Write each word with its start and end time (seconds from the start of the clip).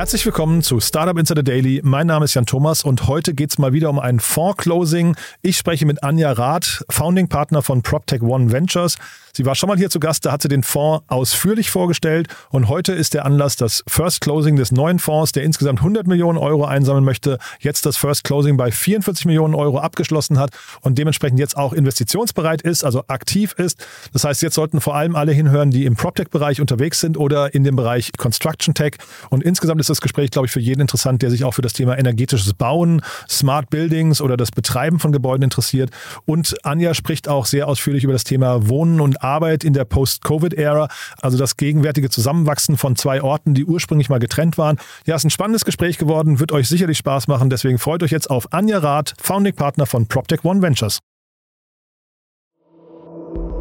Herzlich 0.00 0.24
willkommen 0.24 0.62
zu 0.62 0.80
Startup 0.80 1.18
Insider 1.18 1.42
Daily. 1.42 1.82
Mein 1.84 2.06
Name 2.06 2.24
ist 2.24 2.32
Jan 2.32 2.46
Thomas 2.46 2.84
und 2.84 3.06
heute 3.06 3.34
geht 3.34 3.50
es 3.50 3.58
mal 3.58 3.74
wieder 3.74 3.90
um 3.90 3.98
ein 3.98 4.18
Fonds-Closing. 4.18 5.14
Ich 5.42 5.58
spreche 5.58 5.84
mit 5.84 6.02
Anja 6.02 6.32
Rath, 6.32 6.82
Founding 6.88 7.28
Partner 7.28 7.60
von 7.60 7.82
PropTech 7.82 8.22
One 8.22 8.50
Ventures. 8.50 8.96
Sie 9.34 9.44
war 9.44 9.54
schon 9.54 9.68
mal 9.68 9.76
hier 9.76 9.90
zu 9.90 10.00
Gast, 10.00 10.24
da 10.24 10.32
hat 10.32 10.42
sie 10.42 10.48
den 10.48 10.62
Fonds 10.62 11.04
ausführlich 11.08 11.70
vorgestellt 11.70 12.28
und 12.48 12.68
heute 12.68 12.92
ist 12.92 13.14
der 13.14 13.26
Anlass 13.26 13.56
das 13.56 13.84
First 13.86 14.22
Closing 14.22 14.56
des 14.56 14.72
neuen 14.72 14.98
Fonds, 14.98 15.32
der 15.32 15.44
insgesamt 15.44 15.80
100 15.80 16.06
Millionen 16.06 16.38
Euro 16.38 16.64
einsammeln 16.64 17.04
möchte, 17.04 17.38
jetzt 17.60 17.86
das 17.86 17.96
First 17.96 18.24
Closing 18.24 18.56
bei 18.56 18.72
44 18.72 19.26
Millionen 19.26 19.54
Euro 19.54 19.78
abgeschlossen 19.78 20.38
hat 20.38 20.50
und 20.80 20.98
dementsprechend 20.98 21.38
jetzt 21.38 21.56
auch 21.56 21.72
investitionsbereit 21.72 22.62
ist, 22.62 22.84
also 22.84 23.04
aktiv 23.06 23.52
ist. 23.56 23.86
Das 24.12 24.24
heißt, 24.24 24.42
jetzt 24.42 24.54
sollten 24.54 24.80
vor 24.80 24.96
allem 24.96 25.14
alle 25.14 25.32
hinhören, 25.32 25.70
die 25.70 25.84
im 25.84 25.94
PropTech-Bereich 25.94 26.60
unterwegs 26.60 27.00
sind 27.00 27.16
oder 27.16 27.54
in 27.54 27.64
dem 27.64 27.76
Bereich 27.76 28.12
Construction 28.16 28.74
Tech 28.74 28.94
und 29.28 29.44
insgesamt 29.44 29.80
ist 29.80 29.89
das 29.90 30.00
Gespräch, 30.00 30.30
glaube 30.30 30.46
ich, 30.46 30.52
für 30.52 30.60
jeden 30.60 30.80
interessant, 30.80 31.22
der 31.22 31.30
sich 31.30 31.44
auch 31.44 31.52
für 31.52 31.62
das 31.62 31.72
Thema 31.72 31.98
energetisches 31.98 32.54
Bauen, 32.54 33.02
Smart 33.28 33.70
Buildings 33.70 34.20
oder 34.20 34.36
das 34.36 34.50
Betreiben 34.50 34.98
von 34.98 35.12
Gebäuden 35.12 35.42
interessiert. 35.42 35.90
Und 36.24 36.56
Anja 36.64 36.94
spricht 36.94 37.28
auch 37.28 37.46
sehr 37.46 37.68
ausführlich 37.68 38.04
über 38.04 38.12
das 38.12 38.24
Thema 38.24 38.68
Wohnen 38.68 39.00
und 39.00 39.22
Arbeit 39.22 39.64
in 39.64 39.72
der 39.72 39.84
Post-Covid-Ära, 39.84 40.88
also 41.20 41.36
das 41.36 41.56
gegenwärtige 41.56 42.10
Zusammenwachsen 42.10 42.76
von 42.76 42.96
zwei 42.96 43.22
Orten, 43.22 43.54
die 43.54 43.64
ursprünglich 43.64 44.08
mal 44.08 44.18
getrennt 44.18 44.56
waren. 44.58 44.78
Ja, 45.06 45.16
ist 45.16 45.24
ein 45.24 45.30
spannendes 45.30 45.64
Gespräch 45.64 45.98
geworden, 45.98 46.40
wird 46.40 46.52
euch 46.52 46.68
sicherlich 46.68 46.98
Spaß 46.98 47.28
machen. 47.28 47.50
Deswegen 47.50 47.78
freut 47.78 48.02
euch 48.02 48.10
jetzt 48.10 48.30
auf 48.30 48.52
Anja 48.52 48.78
Rath, 48.78 49.14
Founding 49.20 49.54
Partner 49.54 49.86
von 49.86 50.06
PropTech 50.06 50.44
One 50.44 50.62
Ventures. 50.62 51.00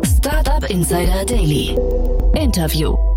Startup 0.03 0.69
Insider 0.69 1.25
Daily. 1.25 1.75
Interview. 2.35 3.08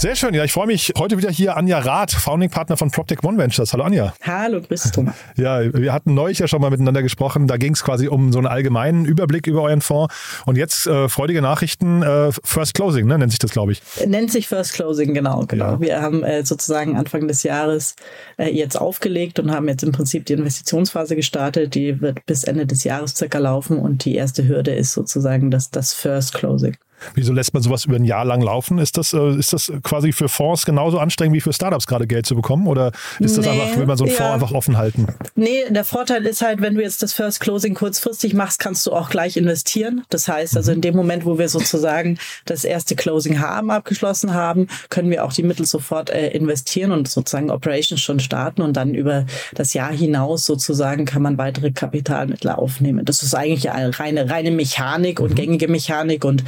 Sehr 0.00 0.16
schön. 0.16 0.32
Ja, 0.32 0.44
ich 0.44 0.52
freue 0.52 0.66
mich 0.66 0.94
heute 0.96 1.18
wieder 1.18 1.28
hier 1.28 1.58
Anja 1.58 1.78
Rath, 1.78 2.12
Founding 2.12 2.48
Partner 2.48 2.78
von 2.78 2.90
PropTech 2.90 3.22
One 3.22 3.36
Ventures. 3.36 3.74
Hallo 3.74 3.84
Anja. 3.84 4.14
Hallo, 4.22 4.62
grüß 4.62 4.92
Thomas. 4.92 5.14
Ja, 5.36 5.60
wir 5.74 5.92
hatten 5.92 6.14
neulich 6.14 6.38
ja 6.38 6.48
schon 6.48 6.62
mal 6.62 6.70
miteinander 6.70 7.02
gesprochen. 7.02 7.46
Da 7.46 7.58
ging 7.58 7.74
es 7.74 7.84
quasi 7.84 8.08
um 8.08 8.32
so 8.32 8.38
einen 8.38 8.46
allgemeinen 8.46 9.04
Überblick 9.04 9.46
über 9.46 9.60
euren 9.60 9.82
Fonds. 9.82 10.14
Und 10.46 10.56
jetzt 10.56 10.86
äh, 10.86 11.10
freudige 11.10 11.42
Nachrichten. 11.42 12.02
Äh, 12.02 12.32
First 12.32 12.72
Closing, 12.72 13.08
ne, 13.08 13.18
nennt 13.18 13.30
sich 13.30 13.40
das, 13.40 13.50
glaube 13.50 13.72
ich. 13.72 13.82
Nennt 14.06 14.32
sich 14.32 14.48
First 14.48 14.72
Closing, 14.72 15.12
genau. 15.12 15.44
genau. 15.46 15.72
Ja. 15.72 15.80
Wir 15.82 16.00
haben 16.00 16.24
äh, 16.24 16.46
sozusagen 16.46 16.96
Anfang 16.96 17.28
des 17.28 17.42
Jahres 17.42 17.94
äh, 18.38 18.48
jetzt 18.48 18.76
aufgelegt 18.76 19.38
und 19.38 19.50
haben 19.50 19.68
jetzt 19.68 19.82
im 19.82 19.92
Prinzip 19.92 20.24
die 20.24 20.32
Investitionsphase 20.32 21.14
gestartet. 21.14 21.74
Die 21.74 22.00
wird 22.00 22.24
bis 22.24 22.44
Ende 22.44 22.64
des 22.64 22.84
Jahres 22.84 23.14
circa 23.14 23.36
laufen. 23.36 23.78
Und 23.78 24.06
die 24.06 24.14
erste 24.14 24.48
Hürde 24.48 24.74
ist 24.74 24.92
sozusagen 24.92 25.50
das, 25.50 25.70
das 25.70 25.92
First 25.92 26.32
Closing. 26.32 26.78
Wieso 27.14 27.32
lässt 27.32 27.54
man 27.54 27.62
sowas 27.62 27.84
über 27.84 27.96
ein 27.96 28.04
Jahr 28.04 28.24
lang 28.24 28.42
laufen? 28.42 28.78
Ist 28.78 28.96
das, 28.96 29.12
äh, 29.12 29.36
ist 29.36 29.52
das 29.52 29.72
quasi 29.82 30.12
für 30.12 30.28
Fonds 30.28 30.64
genauso 30.64 30.98
anstrengend 30.98 31.36
wie 31.36 31.40
für 31.40 31.52
Startups 31.52 31.86
gerade 31.86 32.06
Geld 32.06 32.26
zu 32.26 32.34
bekommen? 32.34 32.66
Oder 32.66 32.92
ist 33.18 33.36
das 33.36 33.44
nee, 33.44 33.52
einfach, 33.52 33.76
will 33.76 33.86
man 33.86 33.96
so 33.96 34.04
einen 34.04 34.12
ja. 34.12 34.18
Fonds 34.18 34.34
einfach 34.34 34.52
offen 34.52 34.76
halten? 34.76 35.06
Nee, 35.34 35.64
der 35.70 35.84
Vorteil 35.84 36.26
ist 36.26 36.42
halt, 36.42 36.60
wenn 36.60 36.74
du 36.74 36.82
jetzt 36.82 37.02
das 37.02 37.12
First 37.12 37.40
Closing 37.40 37.74
kurzfristig 37.74 38.34
machst, 38.34 38.58
kannst 38.58 38.86
du 38.86 38.92
auch 38.92 39.10
gleich 39.10 39.36
investieren. 39.36 40.04
Das 40.10 40.28
heißt, 40.28 40.56
also 40.56 40.72
in 40.72 40.80
dem 40.80 40.96
Moment, 40.96 41.24
wo 41.24 41.38
wir 41.38 41.48
sozusagen 41.48 42.18
das 42.44 42.64
erste 42.64 42.96
Closing 42.96 43.40
haben, 43.40 43.70
abgeschlossen 43.70 44.34
haben, 44.34 44.68
können 44.88 45.10
wir 45.10 45.24
auch 45.24 45.32
die 45.32 45.42
Mittel 45.42 45.66
sofort 45.66 46.10
äh, 46.10 46.28
investieren 46.28 46.92
und 46.92 47.08
sozusagen 47.08 47.50
Operations 47.50 48.00
schon 48.00 48.20
starten 48.20 48.62
und 48.62 48.76
dann 48.76 48.94
über 48.94 49.26
das 49.54 49.74
Jahr 49.74 49.92
hinaus 49.92 50.46
sozusagen 50.46 51.04
kann 51.04 51.22
man 51.22 51.38
weitere 51.38 51.70
Kapitalmittel 51.70 52.50
aufnehmen. 52.50 53.04
Das 53.04 53.22
ist 53.22 53.34
eigentlich 53.34 53.70
eine 53.70 53.98
reine, 53.98 54.30
reine 54.30 54.50
Mechanik 54.50 55.20
und 55.20 55.30
mhm. 55.30 55.34
gängige 55.34 55.68
Mechanik 55.68 56.24
und 56.24 56.44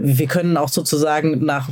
wir 0.00 0.26
können 0.26 0.56
auch 0.56 0.68
sozusagen 0.68 1.44
nach 1.44 1.68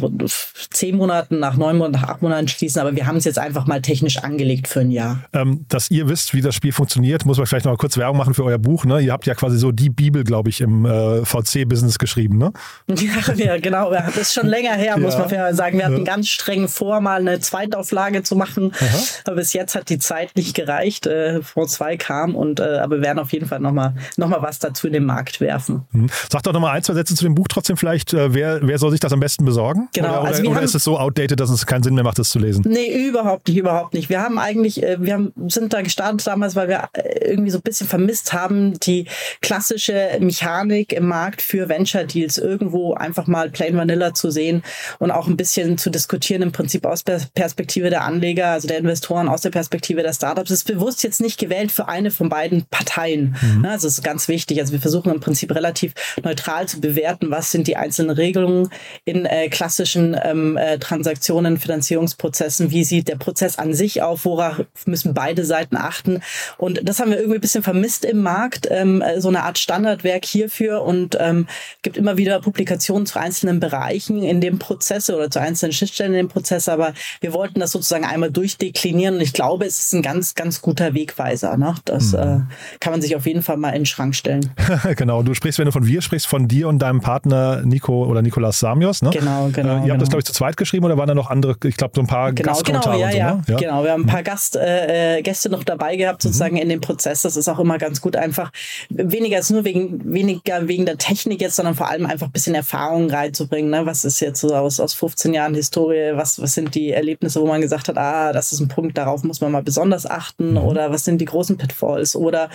zehn 0.71 0.97
Monaten, 0.97 1.39
nach 1.39 1.57
neun 1.57 1.77
Monaten, 1.77 2.03
nach 2.03 2.09
acht 2.09 2.23
Monaten 2.23 2.49
schließen, 2.49 2.81
aber 2.81 2.97
wir 2.97 3.07
haben 3.07 3.17
es 3.17 3.25
jetzt 3.25 3.39
einfach 3.39 3.67
mal 3.67 3.83
technisch 3.83 4.19
angelegt 4.19 4.69
für 4.69 4.81
ein 4.81 4.91
Jahr. 4.91 5.25
Ähm, 5.33 5.65
dass 5.69 5.91
ihr 5.91 6.09
wisst, 6.09 6.35
wie 6.35 6.41
das 6.41 6.55
Spiel 6.55 6.73
funktioniert, 6.73 7.25
muss 7.25 7.39
man 7.39 7.47
vielleicht 7.47 7.65
noch 7.65 7.73
mal 7.73 7.79
kurz 7.79 7.97
Werbung 7.97 8.19
machen 8.19 8.35
für 8.35 8.45
euer 8.45 8.59
Buch. 8.59 8.85
Ne? 8.85 9.01
Ihr 9.01 9.13
habt 9.13 9.27
ja 9.27 9.35
quasi 9.35 9.59
so 9.59 9.73
die 9.73 9.91
Bibel, 9.91 10.25
glaube 10.25 10.51
ich, 10.51 10.61
im 10.61 10.85
äh, 10.85 11.25
VC-Business 11.25 11.99
geschrieben. 11.99 12.39
Ne? 12.39 12.53
Ja, 13.01 13.35
ja, 13.35 13.59
genau. 13.59 13.91
Das 13.91 14.17
ist 14.17 14.35
schon 14.35 14.47
länger 14.47 14.73
her, 14.73 14.99
muss 14.99 15.15
ja. 15.15 15.27
man 15.27 15.55
sagen. 15.55 15.79
Wir 15.79 15.87
hatten 15.87 15.99
ja. 15.99 16.05
ganz 16.05 16.29
streng 16.29 16.69
vor, 16.69 17.01
mal 17.01 17.21
eine 17.21 17.41
Zweitauflage 17.41 18.23
zu 18.23 18.37
machen. 18.37 18.73
Aha. 18.79 18.99
Aber 19.25 19.37
bis 19.37 19.53
jetzt 19.53 19.75
hat 19.75 19.89
die 19.89 19.99
Zeit 19.99 20.37
nicht 20.37 20.55
gereicht. 20.55 21.07
Äh, 21.07 21.43
Fonds 21.43 21.75
2 21.75 21.97
kam 21.97 22.35
und 22.35 22.61
äh, 22.61 22.79
aber 22.79 22.97
wir 22.97 23.03
werden 23.03 23.19
auf 23.19 23.33
jeden 23.33 23.47
Fall 23.47 23.61
noch 23.61 23.73
mal, 23.73 23.95
noch 24.17 24.29
mal 24.29 24.43
was 24.43 24.59
dazu 24.59 24.87
in 24.87 24.93
den 24.93 25.05
Markt 25.05 25.41
werfen. 25.41 25.87
Hm. 25.93 26.11
Sag 26.31 26.43
doch 26.43 26.53
noch 26.53 26.61
mal 26.61 26.73
ein, 26.73 26.83
zwei 26.83 26.95
Sätze 26.95 27.15
zu 27.15 27.25
dem 27.25 27.35
Buch 27.35 27.49
trotzdem 27.49 27.77
vielleicht 27.77 28.10
äh, 28.13 28.35
wer, 28.35 28.61
wer 28.63 28.79
soll 28.79 28.91
sich 28.91 29.01
das 29.01 29.13
am 29.13 29.21
besten 29.21 29.45
besorgen? 29.45 29.89
Genau. 29.93 30.09
Oder, 30.09 30.21
oder, 30.21 30.29
also 30.29 30.51
oder 30.51 30.63
ist 30.63 30.75
es 30.75 30.85
so 30.85 30.99
outdated, 30.99 31.41
dass 31.41 31.51
es 31.51 31.67
keinen 31.67 31.83
Sinn 31.83 31.95
mehr 31.95 32.05
macht, 32.05 32.19
das 32.19 32.31
zu 32.31 32.39
lesen? 32.39 32.65
Nee, 32.67 33.07
überhaupt 33.09 33.49
nicht, 33.49 33.57
überhaupt 33.57 33.95
nicht. 33.95 34.09
Wir 34.09 34.21
haben 34.23 34.39
eigentlich, 34.39 34.83
äh, 34.83 34.97
wir 35.01 35.15
haben, 35.15 35.33
sind 35.49 35.73
da 35.73 35.83
gestartet 35.83 36.27
damals, 36.27 36.57
weil 36.57 36.69
wir 36.69 36.89
äh, 36.95 37.31
irgendwie 37.31 37.51
so 37.51 37.59
ein 37.59 37.63
bisschen 37.63 37.87
vermisst 37.87 38.33
haben, 38.33 38.79
die 38.81 39.07
klassische 39.41 40.19
Mechanik 40.21 40.93
im 40.93 41.07
Markt 41.07 41.43
für 41.43 41.69
Venture 41.69 42.05
Deals 42.05 42.39
irgendwo 42.39 42.95
einfach 42.95 43.27
mal 43.27 43.51
plain 43.51 43.77
vanilla 43.77 44.15
zu 44.15 44.31
sehen 44.31 44.63
und 44.99 45.11
auch 45.11 45.27
ein 45.27 45.37
bisschen 45.37 45.79
zu 45.79 45.91
diskutieren, 45.91 46.43
im 46.43 46.53
Prinzip 46.53 46.87
aus 46.87 47.05
der 47.05 47.21
Perspektive 47.35 47.91
der 47.91 48.03
Anleger, 48.03 48.49
also 48.49 48.69
der 48.69 48.79
Investoren, 48.79 49.29
aus 49.29 49.43
der 49.43 49.51
Perspektive 49.51 50.03
der 50.03 50.13
Startups. 50.13 50.49
Das 50.49 50.59
ist 50.59 50.67
bewusst 50.67 51.03
jetzt 51.03 51.21
nicht 51.21 51.39
gewählt 51.39 51.73
für 51.73 51.89
eine 51.89 52.11
von 52.11 52.29
beiden 52.29 52.65
Parteien. 52.71 53.37
Mhm. 53.41 53.65
Also 53.65 53.87
das 53.87 53.99
ist 53.99 54.05
ganz 54.05 54.29
wichtig. 54.29 54.61
Also 54.61 54.73
wir 54.73 54.81
versuchen 54.81 55.13
im 55.13 55.21
Prinzip 55.21 55.55
relativ 55.55 55.95
neutral 56.23 56.67
zu 56.67 56.81
bewerten, 56.81 57.31
was 57.31 57.51
sind 57.51 57.67
die 57.67 57.77
einzelnen 57.77 58.00
Regelungen 58.09 58.71
in 59.05 59.27
äh, 59.27 59.49
klassischen 59.49 60.17
ähm, 60.23 60.57
äh, 60.57 60.79
Transaktionen, 60.79 61.59
Finanzierungsprozessen. 61.59 62.71
Wie 62.71 62.85
sieht 62.85 63.09
der 63.09 63.17
Prozess 63.17 63.59
an 63.59 63.75
sich 63.75 64.01
auf? 64.01 64.25
Worauf 64.25 64.65
müssen 64.87 65.13
beide 65.13 65.45
Seiten 65.45 65.77
achten? 65.77 66.23
Und 66.57 66.81
das 66.89 67.01
haben 67.01 67.11
wir 67.11 67.19
irgendwie 67.19 67.39
ein 67.39 67.43
bisschen 67.43 67.63
vermisst 67.63 68.05
im 68.05 68.23
Markt, 68.23 68.69
ähm, 68.71 69.03
äh, 69.03 69.21
so 69.21 69.29
eine 69.29 69.43
Art 69.43 69.59
Standardwerk 69.59 70.25
hierfür 70.25 70.83
und 70.83 71.17
ähm, 71.21 71.47
gibt 71.83 71.97
immer 71.97 72.17
wieder 72.17 72.41
Publikationen 72.41 73.07
zu 73.07 73.19
einzelnen 73.19 73.61
Bereichen 73.61 74.23
in 74.23 74.41
dem 74.41 74.59
Prozess 74.59 75.11
oder 75.11 75.31
zu 75.31 75.41
einzelnen 75.41 75.73
Schnittstellen 75.73 76.13
in 76.13 76.27
dem 76.27 76.29
Prozess. 76.29 76.69
Aber 76.69 76.95
wir 77.21 77.33
wollten 77.33 77.61
das 77.61 77.73
sozusagen 77.73 78.05
einmal 78.05 78.31
durchdeklinieren 78.31 79.17
und 79.17 79.21
ich 79.21 79.33
glaube, 79.33 79.67
es 79.67 79.81
ist 79.81 79.93
ein 79.93 80.03
ganz, 80.03 80.35
ganz 80.35 80.63
guter 80.63 80.95
Wegweiser. 80.95 81.57
Ne? 81.57 81.75
Das 81.85 82.13
mhm. 82.13 82.19
äh, 82.19 82.41
kann 82.79 82.93
man 82.93 83.03
sich 83.03 83.17
auf 83.17 83.27
jeden 83.27 83.43
Fall 83.43 83.57
mal 83.57 83.71
in 83.71 83.81
den 83.81 83.87
Schrank 83.87 84.15
stellen. 84.15 84.51
genau. 84.97 85.23
Du 85.23 85.35
sprichst, 85.35 85.59
wenn 85.59 85.67
du 85.67 85.73
von 85.73 85.87
wir 85.87 86.03
sprichst, 86.03 86.27
von 86.27 86.49
dir 86.49 86.69
und 86.69 86.79
deinem 86.79 87.01
Partner 87.01 87.63
Nico 87.65 87.90
oder 87.93 88.23
Nikolas 88.23 88.61
Samios. 88.61 89.03
Ne? 89.03 89.11
Genau, 89.11 89.49
genau. 89.53 89.71
Äh, 89.71 89.77
ihr 89.77 89.81
genau. 89.81 89.93
habt 89.93 90.03
das, 90.03 90.09
glaube 90.09 90.21
ich, 90.21 90.25
zu 90.25 90.33
zweit 90.33 90.57
geschrieben 90.57 90.85
oder 90.85 90.97
waren 90.97 91.09
da 91.09 91.15
noch 91.15 91.31
andere, 91.31 91.57
ich 91.65 91.77
glaube, 91.77 91.93
so 91.95 92.01
ein 92.01 92.07
paar 92.07 92.33
genau, 92.33 92.51
Gastkommentare 92.51 92.97
genau, 92.97 93.07
ja, 93.07 93.13
so, 93.13 93.19
ja, 93.19 93.35
ne? 93.35 93.43
ja, 93.49 93.57
Genau, 93.57 93.85
wir 93.85 93.93
haben 93.93 94.03
ein 94.03 94.07
paar 94.07 94.23
Gast, 94.23 94.57
äh, 94.57 95.19
äh, 95.19 95.23
Gäste 95.23 95.51
noch 95.51 95.65
dabei 95.65 95.97
gehabt, 95.97 96.23
sozusagen 96.23 96.57
mhm. 96.57 96.63
in 96.63 96.69
dem 96.69 96.81
Prozess. 96.81 97.23
Das 97.23 97.37
ist 97.37 97.49
auch 97.49 97.59
immer 97.59 97.79
ganz 97.79 98.01
gut, 98.01 98.17
einfach 98.17 98.51
weniger 98.89 99.37
als 99.37 99.51
nur 99.51 99.65
wegen, 99.65 100.13
weniger 100.13 100.69
wegen 100.69 100.87
der 100.87 100.99
Technik 100.99 101.41
jetzt, 101.41 101.57
sondern 101.57 101.75
vor 101.75 101.89
allem 101.89 102.07
einfach 102.07 102.27
ein 102.27 102.33
bisschen 102.33 102.55
Erfahrung 102.55 103.11
reinzubringen. 103.11 103.71
Ne? 103.71 103.87
Was 103.87 104.05
ist 104.05 104.21
jetzt 104.21 104.41
so 104.41 104.55
aus, 104.55 104.81
aus 104.81 104.95
15 104.95 105.35
Jahren 105.35 105.55
Historie, 105.55 106.13
was, 106.15 106.41
was 106.41 106.55
sind 106.55 106.75
die 106.75 106.91
Erlebnisse, 106.91 107.41
wo 107.41 107.47
man 107.47 107.61
gesagt 107.61 107.89
hat, 107.89 107.99
ah, 107.99 108.33
das 108.33 108.53
ist 108.53 108.61
ein 108.61 108.69
Punkt, 108.69 108.97
darauf 108.99 109.23
muss 109.25 109.41
man 109.41 109.53
mal 109.53 109.63
besonders 109.63 110.09
achten 110.09 110.53
mhm. 110.53 110.59
oder 110.59 110.91
was 110.91 111.05
sind 111.05 111.21
die 111.21 111.25
großen 111.25 111.57
Pitfalls 111.57 112.17
oder, 112.17 112.51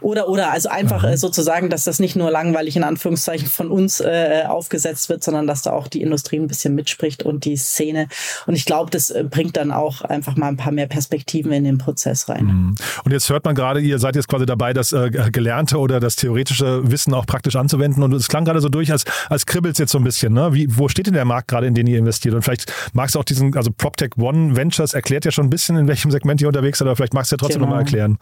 oder, 0.00 0.28
oder, 0.28 0.50
also 0.50 0.68
einfach 0.68 1.02
mhm. 1.02 1.10
Äh, 1.10 1.16
sozusagen, 1.16 1.70
dass 1.70 1.84
das 1.84 1.98
nicht 1.98 2.16
nur 2.16 2.30
langweilig 2.30 2.76
in 2.76 2.84
Anführungszeichen 2.84 3.48
von 3.48 3.70
uns 3.70 4.00
äh, 4.00 4.44
aufgesetzt 4.70 5.08
wird, 5.08 5.24
sondern 5.24 5.46
dass 5.46 5.62
da 5.62 5.72
auch 5.72 5.88
die 5.88 6.00
Industrie 6.00 6.38
ein 6.38 6.46
bisschen 6.46 6.74
mitspricht 6.74 7.24
und 7.24 7.44
die 7.44 7.56
Szene. 7.56 8.06
Und 8.46 8.54
ich 8.54 8.64
glaube, 8.64 8.90
das 8.90 9.10
äh, 9.10 9.24
bringt 9.28 9.56
dann 9.56 9.72
auch 9.72 10.02
einfach 10.02 10.36
mal 10.36 10.48
ein 10.48 10.56
paar 10.56 10.72
mehr 10.72 10.86
Perspektiven 10.86 11.50
in 11.52 11.64
den 11.64 11.78
Prozess 11.78 12.28
rein. 12.28 12.44
Mhm. 12.44 12.74
Und 13.04 13.12
jetzt 13.12 13.28
hört 13.28 13.44
man 13.44 13.54
gerade, 13.54 13.80
ihr 13.80 13.98
seid 13.98 14.14
jetzt 14.14 14.28
quasi 14.28 14.46
dabei, 14.46 14.72
das 14.72 14.92
äh, 14.92 15.10
Gelernte 15.32 15.78
oder 15.78 15.98
das 15.98 16.14
theoretische 16.16 16.88
Wissen 16.88 17.14
auch 17.14 17.26
praktisch 17.26 17.56
anzuwenden. 17.56 18.02
Und 18.02 18.12
es 18.12 18.28
klang 18.28 18.44
gerade 18.44 18.60
so 18.60 18.68
durch, 18.68 18.92
als, 18.92 19.04
als 19.28 19.44
kribbelt 19.44 19.74
es 19.74 19.78
jetzt 19.78 19.92
so 19.92 19.98
ein 19.98 20.04
bisschen. 20.04 20.32
Ne? 20.32 20.52
Wie, 20.52 20.66
wo 20.70 20.88
steht 20.88 21.06
denn 21.06 21.14
der 21.14 21.24
Markt 21.24 21.48
gerade, 21.48 21.66
in 21.66 21.74
den 21.74 21.86
ihr 21.86 21.98
investiert? 21.98 22.34
Und 22.34 22.42
vielleicht 22.42 22.72
magst 22.92 23.16
du 23.16 23.18
auch 23.18 23.24
diesen, 23.24 23.56
also 23.56 23.70
PropTech 23.76 24.16
One 24.18 24.56
Ventures 24.56 24.94
erklärt 24.94 25.24
ja 25.24 25.32
schon 25.32 25.46
ein 25.46 25.50
bisschen, 25.50 25.76
in 25.76 25.88
welchem 25.88 26.10
Segment 26.12 26.40
ihr 26.40 26.48
unterwegs 26.48 26.78
seid, 26.78 26.86
aber 26.86 26.96
vielleicht 26.96 27.14
magst 27.14 27.32
du 27.32 27.34
ja 27.34 27.38
trotzdem 27.38 27.62
genau. 27.62 27.70
nochmal 27.70 27.82
erklären. 27.82 28.18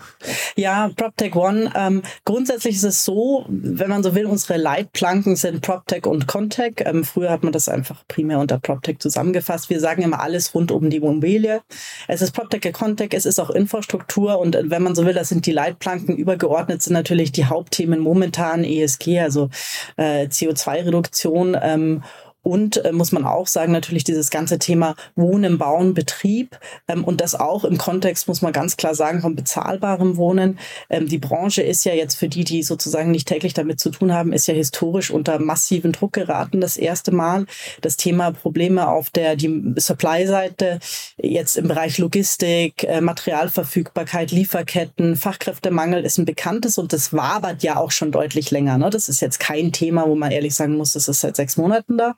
Ja, 0.56 0.90
PropTech 0.96 1.36
One. 1.36 1.70
Ähm, 1.74 2.02
grundsätzlich 2.24 2.76
ist 2.76 2.84
es 2.84 3.04
so, 3.04 3.44
wenn 3.48 3.90
man 3.90 4.02
so 4.02 4.14
will, 4.14 4.26
unsere 4.26 4.58
Leitplanken 4.58 5.36
sind 5.36 5.60
PropTech 5.60 6.06
und 6.06 6.27
Contech. 6.28 6.74
Ähm, 6.84 7.02
früher 7.02 7.30
hat 7.30 7.42
man 7.42 7.52
das 7.52 7.68
einfach 7.68 8.04
primär 8.06 8.38
unter 8.38 8.60
PropTech 8.60 9.00
zusammengefasst. 9.00 9.68
Wir 9.70 9.80
sagen 9.80 10.02
immer 10.02 10.20
alles 10.20 10.54
rund 10.54 10.70
um 10.70 10.90
die 10.90 10.98
Immobilie. 10.98 11.62
Es 12.06 12.22
ist 12.22 12.30
PropTech, 12.30 12.72
Contech, 12.72 13.12
es 13.12 13.26
ist 13.26 13.40
auch 13.40 13.50
Infrastruktur 13.50 14.38
und 14.38 14.54
äh, 14.54 14.70
wenn 14.70 14.84
man 14.84 14.94
so 14.94 15.04
will, 15.04 15.14
das 15.14 15.30
sind 15.30 15.46
die 15.46 15.52
Leitplanken. 15.52 16.16
Übergeordnet 16.16 16.82
sind 16.82 16.92
natürlich 16.92 17.32
die 17.32 17.46
Hauptthemen 17.46 17.98
momentan 17.98 18.62
ESG, 18.62 19.18
also 19.18 19.50
äh, 19.96 20.26
CO2-Reduktion. 20.26 21.56
Ähm, 21.60 22.04
Und 22.48 22.82
äh, 22.82 22.92
muss 22.92 23.12
man 23.12 23.26
auch 23.26 23.46
sagen, 23.46 23.72
natürlich 23.72 24.04
dieses 24.04 24.30
ganze 24.30 24.58
Thema 24.58 24.94
Wohnen, 25.16 25.58
Bauen, 25.58 25.92
Betrieb 25.92 26.58
ähm, 26.88 27.04
und 27.04 27.20
das 27.20 27.34
auch 27.34 27.62
im 27.66 27.76
Kontext, 27.76 28.26
muss 28.26 28.40
man 28.40 28.54
ganz 28.54 28.78
klar 28.78 28.94
sagen, 28.94 29.20
von 29.20 29.36
bezahlbarem 29.36 30.16
Wohnen. 30.16 30.58
Ähm, 30.88 31.08
die 31.08 31.18
Branche 31.18 31.60
ist 31.60 31.84
ja 31.84 31.92
jetzt 31.92 32.14
für 32.14 32.28
die, 32.28 32.44
die 32.44 32.62
sozusagen 32.62 33.10
nicht 33.10 33.28
täglich 33.28 33.52
damit 33.52 33.80
zu 33.80 33.90
tun 33.90 34.14
haben, 34.14 34.32
ist 34.32 34.46
ja 34.46 34.54
historisch 34.54 35.10
unter 35.10 35.38
massiven 35.38 35.92
Druck 35.92 36.14
geraten, 36.14 36.62
das 36.62 36.78
erste 36.78 37.12
Mal. 37.12 37.44
Das 37.82 37.98
Thema 37.98 38.30
Probleme 38.30 38.88
auf 38.88 39.10
der 39.10 39.36
die 39.36 39.74
Supply-Seite, 39.76 40.78
jetzt 41.18 41.58
im 41.58 41.68
Bereich 41.68 41.98
Logistik, 41.98 42.82
äh, 42.84 43.02
Materialverfügbarkeit, 43.02 44.30
Lieferketten, 44.30 45.16
Fachkräftemangel 45.16 46.02
ist 46.02 46.16
ein 46.16 46.24
bekanntes 46.24 46.78
und 46.78 46.94
das 46.94 47.12
wabert 47.12 47.62
ja 47.62 47.76
auch 47.76 47.90
schon 47.90 48.10
deutlich 48.10 48.50
länger. 48.50 48.78
Ne? 48.78 48.88
Das 48.88 49.10
ist 49.10 49.20
jetzt 49.20 49.38
kein 49.38 49.70
Thema, 49.70 50.08
wo 50.08 50.14
man 50.14 50.30
ehrlich 50.30 50.54
sagen 50.54 50.78
muss, 50.78 50.94
das 50.94 51.08
ist 51.08 51.20
seit 51.20 51.36
sechs 51.36 51.58
Monaten 51.58 51.98
da. 51.98 52.16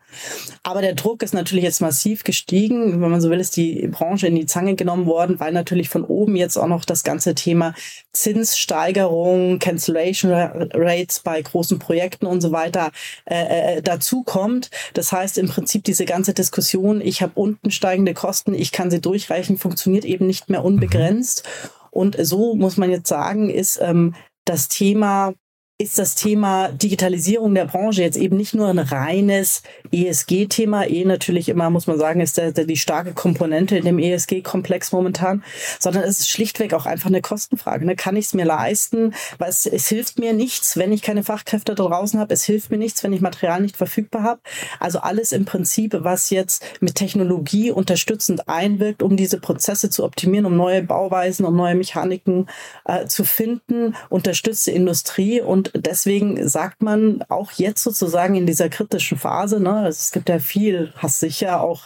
Aber 0.62 0.80
der 0.82 0.94
Druck 0.94 1.22
ist 1.22 1.34
natürlich 1.34 1.64
jetzt 1.64 1.80
massiv 1.80 2.24
gestiegen. 2.24 3.00
Wenn 3.00 3.10
man 3.10 3.20
so 3.20 3.30
will, 3.30 3.40
ist 3.40 3.56
die 3.56 3.88
Branche 3.88 4.26
in 4.26 4.34
die 4.34 4.46
Zange 4.46 4.74
genommen 4.74 5.06
worden, 5.06 5.40
weil 5.40 5.52
natürlich 5.52 5.88
von 5.88 6.04
oben 6.04 6.36
jetzt 6.36 6.56
auch 6.56 6.66
noch 6.66 6.84
das 6.84 7.04
ganze 7.04 7.34
Thema 7.34 7.74
Zinssteigerung, 8.12 9.58
Cancellation 9.58 10.32
Rates 10.32 11.20
bei 11.20 11.40
großen 11.40 11.78
Projekten 11.78 12.26
und 12.26 12.40
so 12.40 12.52
weiter 12.52 12.90
äh, 13.24 13.76
äh, 13.78 13.82
dazu 13.82 14.22
kommt. 14.22 14.70
Das 14.94 15.12
heißt 15.12 15.38
im 15.38 15.48
Prinzip 15.48 15.84
diese 15.84 16.04
ganze 16.04 16.34
Diskussion, 16.34 17.00
ich 17.00 17.22
habe 17.22 17.32
unten 17.34 17.70
steigende 17.70 18.14
Kosten, 18.14 18.54
ich 18.54 18.72
kann 18.72 18.90
sie 18.90 19.00
durchreichen, 19.00 19.58
funktioniert 19.58 20.04
eben 20.04 20.26
nicht 20.26 20.50
mehr 20.50 20.64
unbegrenzt. 20.64 21.44
Und 21.90 22.16
so 22.20 22.54
muss 22.54 22.76
man 22.76 22.90
jetzt 22.90 23.08
sagen, 23.08 23.50
ist 23.50 23.78
ähm, 23.82 24.14
das 24.44 24.68
Thema 24.68 25.34
ist 25.80 25.98
das 25.98 26.14
Thema 26.14 26.68
Digitalisierung 26.68 27.54
der 27.54 27.64
Branche 27.64 28.02
jetzt 28.02 28.18
eben 28.18 28.36
nicht 28.36 28.52
nur 28.52 28.68
ein 28.68 28.78
reines 28.78 29.62
ESG-Thema. 29.90 30.86
E 30.86 31.06
natürlich 31.06 31.48
immer, 31.48 31.70
muss 31.70 31.86
man 31.86 31.98
sagen, 31.98 32.20
ist 32.20 32.36
der, 32.36 32.52
der 32.52 32.66
die 32.66 32.76
starke 32.76 33.14
Komponente 33.14 33.78
in 33.78 33.86
dem 33.86 33.98
ESG-Komplex 33.98 34.92
momentan, 34.92 35.42
sondern 35.78 36.02
es 36.02 36.18
ist 36.20 36.28
schlichtweg 36.28 36.74
auch 36.74 36.84
einfach 36.84 37.08
eine 37.08 37.22
Kostenfrage. 37.22 37.86
Ne? 37.86 37.96
Kann 37.96 38.14
ich 38.16 38.26
es 38.26 38.34
mir 38.34 38.44
leisten? 38.44 39.14
Weil 39.38 39.48
es, 39.48 39.64
es 39.64 39.88
hilft 39.88 40.18
mir 40.18 40.34
nichts, 40.34 40.76
wenn 40.76 40.92
ich 40.92 41.00
keine 41.00 41.22
Fachkräfte 41.22 41.74
da 41.74 41.84
draußen 41.84 42.20
habe. 42.20 42.34
Es 42.34 42.44
hilft 42.44 42.70
mir 42.70 42.76
nichts, 42.76 43.02
wenn 43.02 43.14
ich 43.14 43.22
Material 43.22 43.62
nicht 43.62 43.78
verfügbar 43.78 44.22
habe. 44.22 44.40
Also 44.80 44.98
alles 44.98 45.32
im 45.32 45.46
Prinzip, 45.46 45.96
was 46.00 46.28
jetzt 46.28 46.62
mit 46.80 46.94
Technologie 46.96 47.70
unterstützend 47.70 48.50
einwirkt, 48.50 49.02
um 49.02 49.16
diese 49.16 49.40
Prozesse 49.40 49.88
zu 49.88 50.04
optimieren, 50.04 50.44
um 50.44 50.58
neue 50.58 50.82
Bauweisen, 50.82 51.46
um 51.46 51.56
neue 51.56 51.74
Mechaniken 51.74 52.50
äh, 52.84 53.06
zu 53.06 53.24
finden, 53.24 53.96
unterstützt 54.10 54.66
die 54.66 54.72
Industrie 54.72 55.40
und 55.40 55.69
deswegen 55.74 56.48
sagt 56.48 56.82
man 56.82 57.24
auch 57.28 57.52
jetzt 57.52 57.82
sozusagen 57.82 58.34
in 58.34 58.46
dieser 58.46 58.68
kritischen 58.68 59.18
Phase, 59.18 59.60
ne, 59.60 59.86
es 59.88 60.12
gibt 60.12 60.28
ja 60.28 60.38
viel, 60.38 60.92
hast 60.96 61.20
sicher 61.20 61.62
auch 61.62 61.84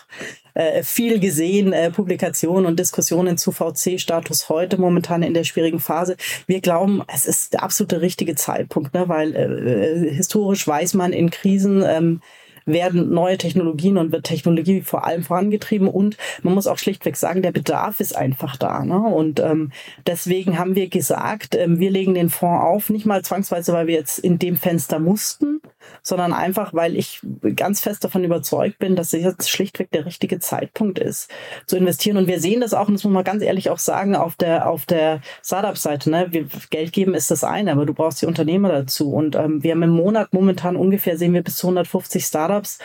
äh, 0.54 0.82
viel 0.82 1.18
gesehen, 1.18 1.72
äh, 1.72 1.90
Publikationen 1.90 2.66
und 2.66 2.78
Diskussionen 2.78 3.36
zu 3.36 3.52
VC-Status 3.52 4.48
heute 4.48 4.78
momentan 4.78 5.22
in 5.22 5.34
der 5.34 5.44
schwierigen 5.44 5.80
Phase. 5.80 6.16
Wir 6.46 6.60
glauben, 6.60 7.02
es 7.12 7.26
ist 7.26 7.54
der 7.54 7.62
absolute 7.62 8.00
richtige 8.00 8.34
Zeitpunkt, 8.34 8.94
ne, 8.94 9.08
weil 9.08 9.34
äh, 9.34 10.10
äh 10.10 10.14
historisch 10.14 10.66
weiß 10.66 10.94
man 10.94 11.12
in 11.12 11.30
Krisen, 11.30 11.82
ähm, 11.86 12.20
werden 12.66 13.10
neue 13.10 13.38
Technologien 13.38 13.98
und 13.98 14.12
wird 14.12 14.24
Technologie 14.24 14.80
vor 14.80 15.04
allem 15.06 15.22
vorangetrieben 15.22 15.88
und 15.88 16.16
man 16.42 16.54
muss 16.54 16.66
auch 16.66 16.78
schlichtweg 16.78 17.16
sagen, 17.16 17.42
der 17.42 17.52
Bedarf 17.52 18.00
ist 18.00 18.16
einfach 18.16 18.56
da. 18.56 18.84
Ne? 18.84 18.98
Und 18.98 19.40
ähm, 19.40 19.72
deswegen 20.06 20.58
haben 20.58 20.74
wir 20.74 20.88
gesagt, 20.88 21.54
ähm, 21.54 21.78
wir 21.78 21.90
legen 21.90 22.14
den 22.14 22.30
Fonds 22.30 22.64
auf, 22.64 22.90
nicht 22.90 23.06
mal 23.06 23.22
zwangsweise, 23.22 23.72
weil 23.72 23.86
wir 23.86 23.94
jetzt 23.94 24.18
in 24.18 24.38
dem 24.38 24.56
Fenster 24.56 24.98
mussten, 24.98 25.53
sondern 26.02 26.32
einfach, 26.32 26.74
weil 26.74 26.96
ich 26.96 27.20
ganz 27.56 27.80
fest 27.80 28.04
davon 28.04 28.24
überzeugt 28.24 28.78
bin, 28.78 28.96
dass 28.96 29.12
es 29.12 29.22
jetzt 29.22 29.50
schlichtweg 29.50 29.90
der 29.90 30.06
richtige 30.06 30.38
Zeitpunkt 30.38 30.98
ist, 30.98 31.30
zu 31.66 31.76
investieren. 31.76 32.16
Und 32.16 32.26
wir 32.26 32.40
sehen 32.40 32.60
das 32.60 32.74
auch, 32.74 32.88
und 32.88 32.94
das 32.94 33.04
muss 33.04 33.12
man 33.12 33.24
ganz 33.24 33.42
ehrlich 33.42 33.70
auch 33.70 33.78
sagen, 33.78 34.16
auf 34.16 34.36
der, 34.36 34.68
auf 34.68 34.86
der 34.86 35.20
Startup-Seite. 35.42 36.10
Ne? 36.10 36.30
Geld 36.70 36.92
geben 36.92 37.14
ist 37.14 37.30
das 37.30 37.44
eine, 37.44 37.72
aber 37.72 37.86
du 37.86 37.94
brauchst 37.94 38.22
die 38.22 38.26
Unternehmer 38.26 38.68
dazu. 38.68 39.12
Und 39.12 39.36
ähm, 39.36 39.62
wir 39.62 39.72
haben 39.72 39.82
im 39.82 39.90
Monat 39.90 40.32
momentan 40.32 40.76
ungefähr, 40.76 41.18
sehen 41.18 41.34
wir 41.34 41.42
bis 41.42 41.56
zu 41.56 41.66
150 41.66 42.24
Startups 42.24 42.44
Startups. 42.54 42.78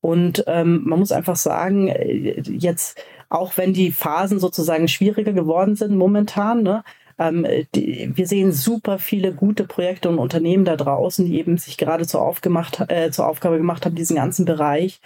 Und 0.00 0.44
ähm, 0.46 0.82
man 0.84 0.98
muss 1.00 1.12
einfach 1.12 1.36
sagen, 1.36 1.88
äh, 1.88 2.40
jetzt, 2.40 3.02
auch 3.30 3.56
wenn 3.56 3.72
die 3.72 3.90
Phasen 3.90 4.38
sozusagen 4.38 4.88
schwieriger 4.88 5.32
geworden 5.32 5.74
sind 5.74 5.96
momentan, 5.96 6.62
ne, 6.62 6.84
ähm, 7.18 7.46
die, 7.74 8.10
wir 8.14 8.26
sehen 8.26 8.52
super 8.52 8.98
viele 8.98 9.32
gute 9.32 9.64
Projekte 9.64 10.08
und 10.08 10.18
Unternehmen 10.18 10.64
da 10.64 10.76
draußen, 10.76 11.26
die 11.26 11.38
eben 11.38 11.58
sich 11.58 11.76
gerade 11.76 12.06
zur, 12.06 12.22
aufgemacht, 12.22 12.84
äh, 12.88 13.10
zur 13.10 13.26
Aufgabe 13.26 13.58
gemacht 13.58 13.84
haben, 13.84 13.94
diesen 13.94 14.16
ganzen 14.16 14.44
Bereich 14.44 15.00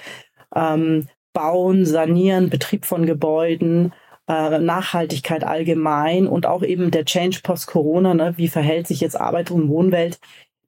ähm, 0.54 1.08
bauen, 1.32 1.86
sanieren, 1.86 2.50
Betrieb 2.50 2.84
von 2.84 3.06
Gebäuden, 3.06 3.92
äh, 4.28 4.58
Nachhaltigkeit 4.58 5.44
allgemein 5.44 6.26
und 6.26 6.46
auch 6.46 6.62
eben 6.62 6.90
der 6.90 7.04
Change 7.04 7.40
post-Corona, 7.42 8.14
ne, 8.14 8.34
wie 8.36 8.48
verhält 8.48 8.86
sich 8.86 9.00
jetzt 9.00 9.18
Arbeit 9.18 9.50
und 9.50 9.68
Wohnwelt 9.68 10.18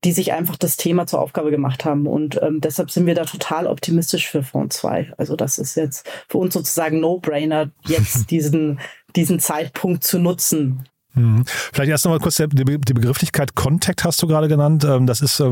die 0.04 0.12
sich 0.12 0.32
einfach 0.32 0.56
das 0.56 0.76
Thema 0.76 1.06
zur 1.06 1.20
Aufgabe 1.20 1.50
gemacht 1.50 1.84
haben. 1.84 2.06
Und 2.06 2.40
ähm, 2.42 2.60
deshalb 2.60 2.90
sind 2.90 3.06
wir 3.06 3.14
da 3.14 3.24
total 3.24 3.66
optimistisch 3.66 4.28
für 4.28 4.42
Fonds 4.42 4.76
2. 4.76 5.14
Also 5.16 5.34
das 5.34 5.58
ist 5.58 5.76
jetzt 5.76 6.06
für 6.28 6.38
uns 6.38 6.52
sozusagen 6.54 7.00
No-Brainer, 7.00 7.70
jetzt 7.86 8.30
diesen, 8.30 8.80
diesen 9.16 9.40
Zeitpunkt 9.40 10.04
zu 10.04 10.18
nutzen. 10.18 10.84
Mhm. 11.14 11.44
Vielleicht 11.46 11.90
erst 11.90 12.04
nochmal 12.04 12.20
kurz 12.20 12.36
die, 12.36 12.64
Begrifflichkeit 12.64 13.54
Contact 13.54 14.04
hast 14.04 14.22
du 14.22 14.26
gerade 14.26 14.48
genannt. 14.48 14.84
Ähm, 14.84 15.06
das 15.06 15.20
ist 15.20 15.40
äh, 15.40 15.48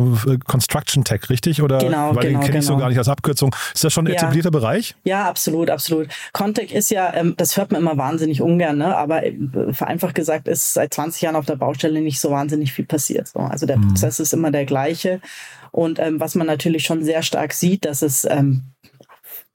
Construction 0.47 1.05
Tech, 1.05 1.29
richtig? 1.31 1.63
Oder 1.63 1.79
genau, 1.79 2.15
weil 2.15 2.27
genau, 2.27 2.41
den 2.41 2.47
kenne 2.47 2.59
ich 2.59 2.67
genau. 2.67 2.75
so 2.75 2.77
gar 2.77 2.89
nicht 2.89 2.99
als 2.99 3.09
Abkürzung. 3.09 3.55
Ist 3.75 3.85
das 3.85 3.93
schon 3.93 4.07
ein 4.07 4.13
ja. 4.13 4.19
etablierter 4.19 4.51
Bereich? 4.51 4.95
Ja, 5.05 5.29
absolut, 5.29 5.71
absolut. 5.71 6.09
Contact 6.33 6.73
ist 6.73 6.91
ja, 6.91 7.15
ähm, 7.15 7.35
das 7.37 7.57
hört 7.57 7.73
man 7.73 7.81
immer 7.81 7.97
wahnsinnig 7.97 8.43
ungern, 8.43 8.79
ne? 8.79 8.97
aber 8.97 9.25
äh, 9.25 9.35
vereinfacht 9.71 10.15
gesagt 10.15 10.49
ist 10.49 10.75
seit 10.75 10.95
20 10.95 11.23
Jahren 11.23 11.37
auf 11.37 11.47
der 11.47 11.57
Baustelle 11.57 12.01
nicht 12.01 12.21
so 12.21 12.31
wahnsinnig 12.31 12.73
viel 12.73 12.85
passiert. 12.85 13.29
So. 13.29 13.41
Also 13.41 13.67
der 13.67 13.79
mhm. 13.79 13.89
Prozess 13.89 14.21
ist 14.21 14.33
immer 14.33 14.51
der 14.51 14.65
gleiche. 14.65 15.21
Und 15.71 15.99
ähm, 15.99 16.21
was 16.21 16.35
man 16.35 16.47
natürlich 16.47 16.85
schon 16.85 17.03
sehr 17.03 17.23
stark 17.23 17.55
sieht, 17.55 17.87
dass 17.87 18.03
es 18.03 18.27
ähm, 18.27 18.63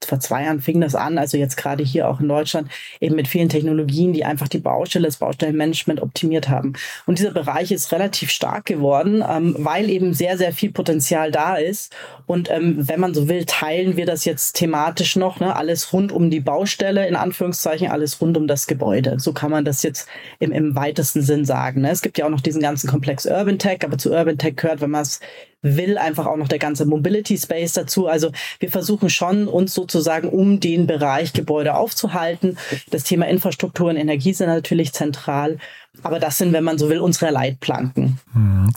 vor 0.04 0.20
zwei 0.20 0.44
Jahren 0.44 0.60
fing 0.60 0.80
das 0.80 0.94
an, 0.94 1.18
also 1.18 1.36
jetzt 1.36 1.56
gerade 1.56 1.82
hier 1.82 2.08
auch 2.08 2.20
in 2.20 2.28
Deutschland, 2.28 2.70
eben 3.00 3.16
mit 3.16 3.28
vielen 3.28 3.48
Technologien, 3.48 4.12
die 4.12 4.24
einfach 4.24 4.48
die 4.48 4.58
Baustelle, 4.58 5.06
das 5.06 5.16
Baustellenmanagement 5.16 6.00
optimiert 6.00 6.48
haben. 6.48 6.74
Und 7.06 7.18
dieser 7.18 7.32
Bereich 7.32 7.72
ist 7.72 7.92
relativ 7.92 8.30
stark 8.30 8.64
geworden, 8.66 9.24
ähm, 9.28 9.56
weil 9.58 9.90
eben 9.90 10.14
sehr, 10.14 10.38
sehr 10.38 10.52
viel 10.52 10.72
Potenzial 10.72 11.30
da 11.30 11.56
ist. 11.56 11.94
Und 12.26 12.50
ähm, 12.50 12.76
wenn 12.88 13.00
man 13.00 13.14
so 13.14 13.28
will, 13.28 13.44
teilen 13.44 13.96
wir 13.96 14.06
das 14.06 14.24
jetzt 14.24 14.54
thematisch 14.54 15.16
noch, 15.16 15.40
ne? 15.40 15.54
alles 15.56 15.92
rund 15.92 16.12
um 16.12 16.30
die 16.30 16.40
Baustelle, 16.40 17.06
in 17.06 17.16
Anführungszeichen, 17.16 17.88
alles 17.88 18.20
rund 18.20 18.36
um 18.36 18.46
das 18.46 18.66
Gebäude. 18.66 19.18
So 19.18 19.32
kann 19.32 19.50
man 19.50 19.64
das 19.64 19.82
jetzt 19.82 20.08
im, 20.38 20.52
im 20.52 20.74
weitesten 20.74 21.22
Sinn 21.22 21.44
sagen. 21.44 21.82
Ne? 21.82 21.90
Es 21.90 22.02
gibt 22.02 22.18
ja 22.18 22.26
auch 22.26 22.30
noch 22.30 22.40
diesen 22.40 22.62
ganzen 22.62 22.88
Komplex 22.88 23.26
Urban 23.26 23.58
Tech, 23.58 23.80
aber 23.84 23.98
zu 23.98 24.12
Urban 24.12 24.38
Tech 24.38 24.56
gehört, 24.56 24.80
wenn 24.80 24.90
man 24.90 25.02
es 25.02 25.20
will 25.62 25.98
einfach 25.98 26.26
auch 26.26 26.36
noch 26.36 26.48
der 26.48 26.58
ganze 26.58 26.84
Mobility 26.86 27.36
Space 27.36 27.72
dazu. 27.72 28.06
Also 28.06 28.30
wir 28.60 28.70
versuchen 28.70 29.10
schon, 29.10 29.48
uns 29.48 29.74
sozusagen 29.74 30.28
um 30.28 30.60
den 30.60 30.86
Bereich 30.86 31.32
Gebäude 31.32 31.74
aufzuhalten. 31.74 32.58
Das 32.90 33.04
Thema 33.04 33.26
Infrastruktur 33.26 33.90
und 33.90 33.96
Energie 33.96 34.32
sind 34.32 34.48
natürlich 34.48 34.92
zentral. 34.92 35.58
Aber 36.02 36.20
das 36.20 36.38
sind, 36.38 36.52
wenn 36.52 36.64
man 36.64 36.78
so 36.78 36.88
will, 36.88 37.00
unsere 37.00 37.30
Leitplanken. 37.30 38.18
Mhm. 38.32 38.72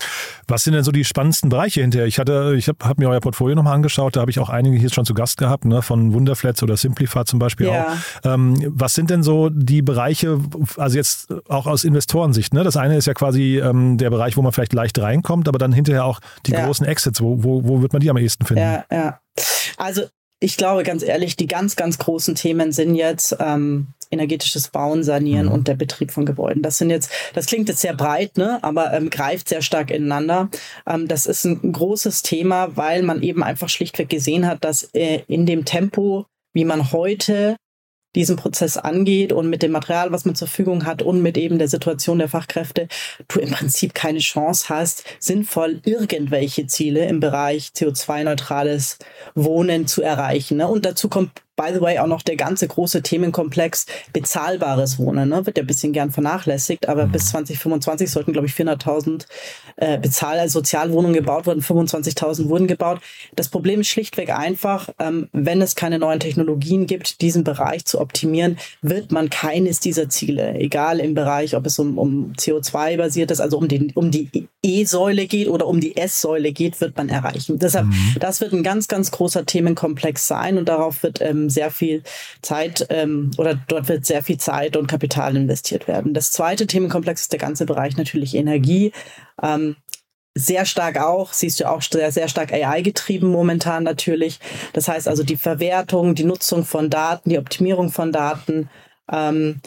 Was 0.47 0.63
sind 0.63 0.73
denn 0.73 0.83
so 0.83 0.91
die 0.91 1.05
spannendsten 1.05 1.49
Bereiche 1.49 1.81
hinterher? 1.81 2.07
Ich 2.07 2.19
hatte, 2.19 2.55
ich 2.57 2.67
habe 2.67 2.83
hab 2.83 2.97
mir 2.97 3.09
euer 3.09 3.19
Portfolio 3.19 3.55
nochmal 3.55 3.75
angeschaut, 3.75 4.15
da 4.15 4.21
habe 4.21 4.31
ich 4.31 4.39
auch 4.39 4.49
einige 4.49 4.77
hier 4.77 4.89
schon 4.89 5.05
zu 5.05 5.13
Gast 5.13 5.37
gehabt, 5.37 5.65
ne, 5.65 5.81
von 5.81 6.13
Wunderflats 6.13 6.63
oder 6.63 6.77
Simplify 6.77 7.23
zum 7.25 7.39
Beispiel 7.39 7.67
ja. 7.67 7.93
auch. 8.23 8.33
Ähm, 8.33 8.55
was 8.67 8.95
sind 8.95 9.09
denn 9.09 9.23
so 9.23 9.49
die 9.49 9.81
Bereiche, 9.81 10.39
also 10.77 10.97
jetzt 10.97 11.33
auch 11.47 11.67
aus 11.67 11.83
Investorensicht, 11.83 12.53
ne? 12.53 12.63
Das 12.63 12.75
eine 12.75 12.97
ist 12.97 13.05
ja 13.05 13.13
quasi 13.13 13.59
ähm, 13.59 13.97
der 13.97 14.09
Bereich, 14.09 14.35
wo 14.35 14.41
man 14.41 14.51
vielleicht 14.51 14.73
leicht 14.73 14.99
reinkommt, 14.99 15.47
aber 15.47 15.59
dann 15.59 15.73
hinterher 15.73 16.05
auch 16.05 16.19
die 16.45 16.51
ja. 16.51 16.65
großen 16.65 16.85
Exits. 16.85 17.21
Wo, 17.21 17.43
wo, 17.43 17.63
wo 17.65 17.81
wird 17.81 17.93
man 17.93 18.01
die 18.01 18.09
am 18.09 18.17
ehesten 18.17 18.45
finden? 18.45 18.63
Ja, 18.63 18.85
ja. 18.91 19.19
Also 19.77 20.03
ich 20.41 20.57
glaube 20.57 20.83
ganz 20.83 21.03
ehrlich, 21.03 21.37
die 21.37 21.47
ganz, 21.47 21.75
ganz 21.75 21.99
großen 21.99 22.35
Themen 22.35 22.71
sind 22.71 22.95
jetzt 22.95 23.37
ähm, 23.39 23.87
energetisches 24.09 24.67
Bauen, 24.69 25.03
Sanieren 25.03 25.45
mhm. 25.45 25.51
und 25.51 25.67
der 25.67 25.75
Betrieb 25.75 26.11
von 26.11 26.25
Gebäuden. 26.25 26.63
Das 26.63 26.79
sind 26.79 26.89
jetzt, 26.89 27.11
das 27.33 27.45
klingt 27.45 27.69
jetzt 27.69 27.81
sehr 27.81 27.93
breit, 27.93 28.37
ne, 28.37 28.59
aber 28.63 28.91
ähm, 28.91 29.09
greift 29.09 29.47
sehr 29.47 29.61
stark 29.61 29.91
ineinander. 29.91 30.49
Ähm, 30.87 31.07
das 31.07 31.27
ist 31.27 31.45
ein 31.45 31.71
großes 31.71 32.23
Thema, 32.23 32.75
weil 32.75 33.03
man 33.03 33.21
eben 33.21 33.43
einfach 33.43 33.69
schlichtweg 33.69 34.09
gesehen 34.09 34.47
hat, 34.47 34.63
dass 34.63 34.89
äh, 34.93 35.21
in 35.27 35.45
dem 35.45 35.63
Tempo, 35.63 36.25
wie 36.53 36.65
man 36.65 36.91
heute 36.91 37.55
diesen 38.15 38.35
Prozess 38.35 38.77
angeht 38.77 39.31
und 39.33 39.49
mit 39.49 39.63
dem 39.63 39.71
Material, 39.71 40.11
was 40.11 40.25
man 40.25 40.35
zur 40.35 40.47
Verfügung 40.47 40.85
hat 40.85 41.01
und 41.01 41.21
mit 41.21 41.37
eben 41.37 41.59
der 41.59 41.67
Situation 41.67 42.19
der 42.19 42.27
Fachkräfte, 42.27 42.87
du 43.27 43.39
im 43.39 43.51
Prinzip 43.51 43.93
keine 43.93 44.19
Chance 44.19 44.65
hast, 44.69 45.03
sinnvoll 45.19 45.81
irgendwelche 45.85 46.67
Ziele 46.67 47.05
im 47.05 47.19
Bereich 47.19 47.71
CO2-neutrales 47.75 48.99
Wohnen 49.35 49.87
zu 49.87 50.01
erreichen. 50.01 50.57
Ne? 50.57 50.67
Und 50.67 50.85
dazu 50.85 51.09
kommt 51.09 51.31
by 51.55 51.73
the 51.73 51.81
way, 51.81 51.99
auch 51.99 52.07
noch 52.07 52.21
der 52.21 52.35
ganze 52.35 52.67
große 52.67 53.01
Themenkomplex 53.01 53.85
bezahlbares 54.13 54.97
Wohnen. 54.97 55.29
Ne? 55.29 55.45
Wird 55.45 55.57
ja 55.57 55.63
ein 55.63 55.67
bisschen 55.67 55.93
gern 55.93 56.11
vernachlässigt, 56.11 56.87
aber 56.87 57.07
mhm. 57.07 57.11
bis 57.11 57.29
2025 57.29 58.09
sollten, 58.09 58.33
glaube 58.33 58.47
ich, 58.47 58.53
400.000 58.53 59.25
äh, 59.77 59.97
Bezahl-, 59.97 60.39
also 60.39 60.59
Sozialwohnungen 60.59 61.13
gebaut 61.13 61.45
worden, 61.45 61.61
25.000 61.61 62.49
wurden 62.49 62.67
gebaut. 62.67 63.01
Das 63.35 63.49
Problem 63.49 63.81
ist 63.81 63.87
schlichtweg 63.87 64.29
einfach, 64.29 64.89
ähm, 64.99 65.29
wenn 65.33 65.61
es 65.61 65.75
keine 65.75 65.99
neuen 65.99 66.19
Technologien 66.19 66.87
gibt, 66.87 67.21
diesen 67.21 67.43
Bereich 67.43 67.85
zu 67.85 67.99
optimieren, 67.99 68.57
wird 68.81 69.11
man 69.11 69.29
keines 69.29 69.79
dieser 69.79 70.09
Ziele, 70.09 70.55
egal 70.55 70.99
im 70.99 71.13
Bereich, 71.13 71.55
ob 71.55 71.65
es 71.65 71.77
um, 71.79 71.97
um 71.97 72.33
CO2 72.37 72.97
basiert 72.97 73.31
ist, 73.31 73.41
also 73.41 73.57
um, 73.57 73.67
den, 73.67 73.91
um 73.95 74.11
die 74.11 74.47
E-Säule 74.63 75.27
geht 75.27 75.47
oder 75.47 75.67
um 75.67 75.79
die 75.79 75.97
S-Säule 75.97 76.51
geht, 76.51 76.79
wird 76.81 76.95
man 76.97 77.09
erreichen. 77.09 77.59
Deshalb, 77.59 77.87
mhm. 77.87 78.15
das 78.19 78.41
wird 78.41 78.53
ein 78.53 78.63
ganz, 78.63 78.87
ganz 78.87 79.11
großer 79.11 79.45
Themenkomplex 79.45 80.27
sein 80.27 80.57
und 80.57 80.69
darauf 80.69 81.03
wird 81.03 81.21
ähm, 81.21 81.40
sehr 81.49 81.71
viel 81.71 82.03
Zeit 82.41 82.85
ähm, 82.89 83.31
oder 83.37 83.55
dort 83.67 83.87
wird 83.87 84.05
sehr 84.05 84.23
viel 84.23 84.37
Zeit 84.37 84.77
und 84.77 84.87
Kapital 84.87 85.35
investiert 85.35 85.87
werden. 85.87 86.13
Das 86.13 86.31
zweite 86.31 86.67
Themenkomplex 86.67 87.21
ist 87.21 87.31
der 87.31 87.39
ganze 87.39 87.65
Bereich 87.65 87.97
natürlich 87.97 88.35
Energie. 88.35 88.91
Ähm, 89.41 89.75
sehr 90.33 90.65
stark 90.65 90.97
auch, 90.97 91.33
siehst 91.33 91.59
du 91.59 91.69
auch 91.69 91.81
sehr, 91.81 92.11
sehr 92.11 92.29
stark 92.29 92.53
AI 92.53 92.81
getrieben 92.81 93.29
momentan 93.29 93.83
natürlich. 93.83 94.39
Das 94.73 94.87
heißt 94.87 95.07
also 95.07 95.23
die 95.23 95.35
Verwertung, 95.35 96.15
die 96.15 96.23
Nutzung 96.23 96.63
von 96.63 96.89
Daten, 96.89 97.29
die 97.29 97.37
Optimierung 97.37 97.91
von 97.91 98.11
Daten, 98.11 98.69
ähm, 99.11 99.61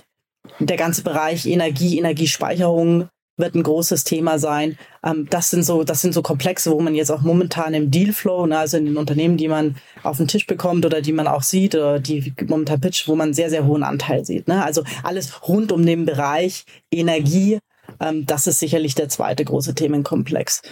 der 0.58 0.76
ganze 0.76 1.02
Bereich 1.02 1.46
Energie, 1.46 1.98
Energiespeicherung 1.98 3.08
wird 3.36 3.54
ein 3.54 3.62
großes 3.62 4.04
Thema 4.04 4.38
sein. 4.38 4.78
Ähm, 5.04 5.26
das 5.30 5.50
sind 5.50 5.64
so, 5.64 5.84
das 5.84 6.00
sind 6.00 6.14
so 6.14 6.22
Komplexe, 6.22 6.70
wo 6.70 6.80
man 6.80 6.94
jetzt 6.94 7.10
auch 7.10 7.22
momentan 7.22 7.74
im 7.74 7.90
Dealflow, 7.90 8.46
ne, 8.46 8.58
also 8.58 8.76
in 8.76 8.86
den 8.86 8.96
Unternehmen, 8.96 9.36
die 9.36 9.48
man 9.48 9.76
auf 10.02 10.18
den 10.18 10.28
Tisch 10.28 10.46
bekommt 10.46 10.86
oder 10.86 11.00
die 11.00 11.12
man 11.12 11.26
auch 11.26 11.42
sieht 11.42 11.74
oder 11.74 11.98
die 11.98 12.32
momentan 12.46 12.80
pitcht, 12.80 13.08
wo 13.08 13.16
man 13.16 13.34
sehr, 13.34 13.50
sehr 13.50 13.66
hohen 13.66 13.82
Anteil 13.82 14.24
sieht. 14.24 14.48
Ne? 14.48 14.64
Also 14.64 14.84
alles 15.02 15.48
rund 15.48 15.72
um 15.72 15.84
den 15.84 16.04
Bereich 16.04 16.64
Energie, 16.90 17.58
ähm, 18.00 18.26
das 18.26 18.46
ist 18.46 18.58
sicherlich 18.58 18.94
der 18.94 19.08
zweite 19.08 19.44
große 19.44 19.74
Themenkomplex. 19.74 20.62